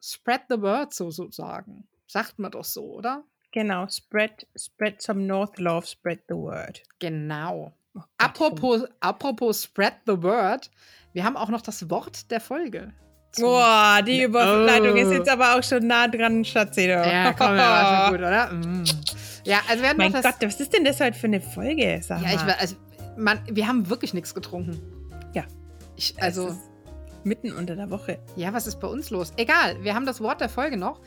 [0.00, 1.86] spread the word sozusagen.
[2.06, 3.24] Sagt man doch so, oder?
[3.52, 6.82] Genau, spread, spread some North Love, spread the word.
[6.98, 7.72] Genau.
[7.94, 10.70] Oh apropos, apropos spread the word,
[11.12, 12.92] wir haben auch noch das Wort der Folge.
[13.38, 14.96] Boah, die Überleitung oh.
[14.96, 16.88] ist jetzt aber auch schon nah dran, Schatzi.
[16.88, 18.52] Ja, komm, ja, schon gut, oder?
[18.52, 18.84] Mm.
[19.44, 22.00] Ja, also wir haben mein Gott, was ist denn das heute für eine Folge?
[22.02, 22.76] Sag ja, ich, also,
[23.16, 24.80] man, wir haben wirklich nichts getrunken.
[25.32, 25.44] Ja.
[25.96, 26.56] Ich, also,
[27.24, 28.18] Mitten unter der Woche.
[28.36, 29.32] Ja, was ist bei uns los?
[29.36, 31.00] Egal, wir haben das Wort der Folge noch.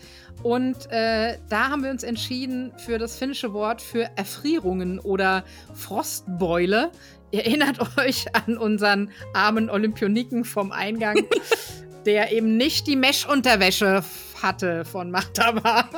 [0.43, 5.43] Und äh, da haben wir uns entschieden für das finnische Wort für Erfrierungen oder
[5.73, 6.91] Frostbeule.
[7.31, 11.17] Ihr erinnert euch an unseren armen Olympioniken vom Eingang,
[12.05, 14.03] der eben nicht die Mesh-Unterwäsche
[14.41, 15.89] hatte von Machtaba.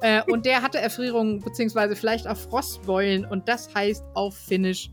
[0.00, 3.24] äh, und der hatte Erfrierungen, beziehungsweise vielleicht auch Frostbeulen.
[3.26, 4.90] Und das heißt auf Finnisch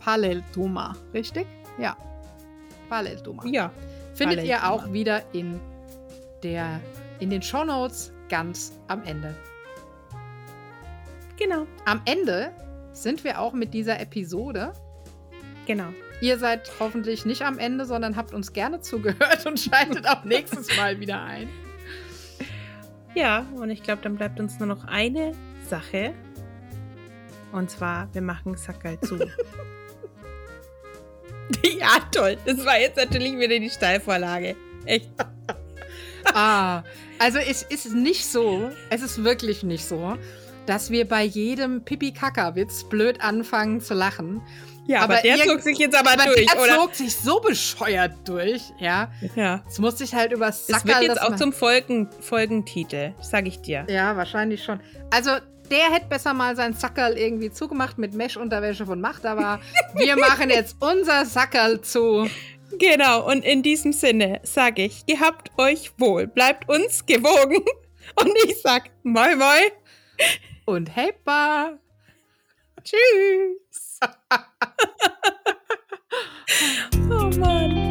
[0.00, 0.96] Paleltuma.
[1.14, 1.46] Richtig?
[1.78, 1.96] Ja.
[2.88, 3.44] Paleltuma.
[3.46, 3.70] Ja.
[4.20, 5.58] Findet ihr auch wieder in,
[6.42, 6.80] der,
[7.20, 9.34] in den Shownotes ganz am Ende.
[11.38, 11.66] Genau.
[11.86, 12.52] Am Ende
[12.92, 14.74] sind wir auch mit dieser Episode.
[15.66, 15.88] Genau.
[16.20, 20.76] Ihr seid hoffentlich nicht am Ende, sondern habt uns gerne zugehört und schaltet auch nächstes
[20.76, 21.48] Mal wieder ein.
[23.14, 25.32] Ja, und ich glaube, dann bleibt uns nur noch eine
[25.66, 26.12] Sache.
[27.52, 29.18] Und zwar, wir machen Sackerl zu.
[31.78, 32.36] Ja, toll.
[32.44, 34.56] Das war jetzt natürlich wieder die Steilvorlage.
[34.84, 35.10] Echt.
[36.34, 36.82] ah,
[37.18, 40.16] also es ist nicht so, es ist wirklich nicht so,
[40.66, 44.42] dass wir bei jedem Pipi-Kaka-Witz blöd anfangen zu lachen.
[44.86, 46.74] Ja, aber, aber der zog sich jetzt aber, aber durch, der oder?
[46.76, 49.10] zog sich so bescheuert durch, ja.
[49.36, 49.62] Ja.
[49.64, 50.88] Jetzt musste ich halt übers Sackerl...
[50.90, 53.86] Das wird jetzt auch zum Folgen, Folgentitel, sag ich dir.
[53.88, 54.80] Ja, wahrscheinlich schon.
[55.10, 55.30] Also,
[55.70, 59.60] der hätte besser mal sein Sackerl irgendwie zugemacht mit Mesh-Unterwäsche von Macht, aber
[59.94, 62.28] wir machen jetzt unser Sackerl zu.
[62.78, 67.64] Genau, und in diesem Sinne sage ich, gehabt euch wohl, bleibt uns gewogen.
[68.16, 69.70] Und ich sag moi moi.
[70.64, 71.78] Und helpa.
[72.82, 74.00] Tschüss.
[77.10, 77.89] oh Mann.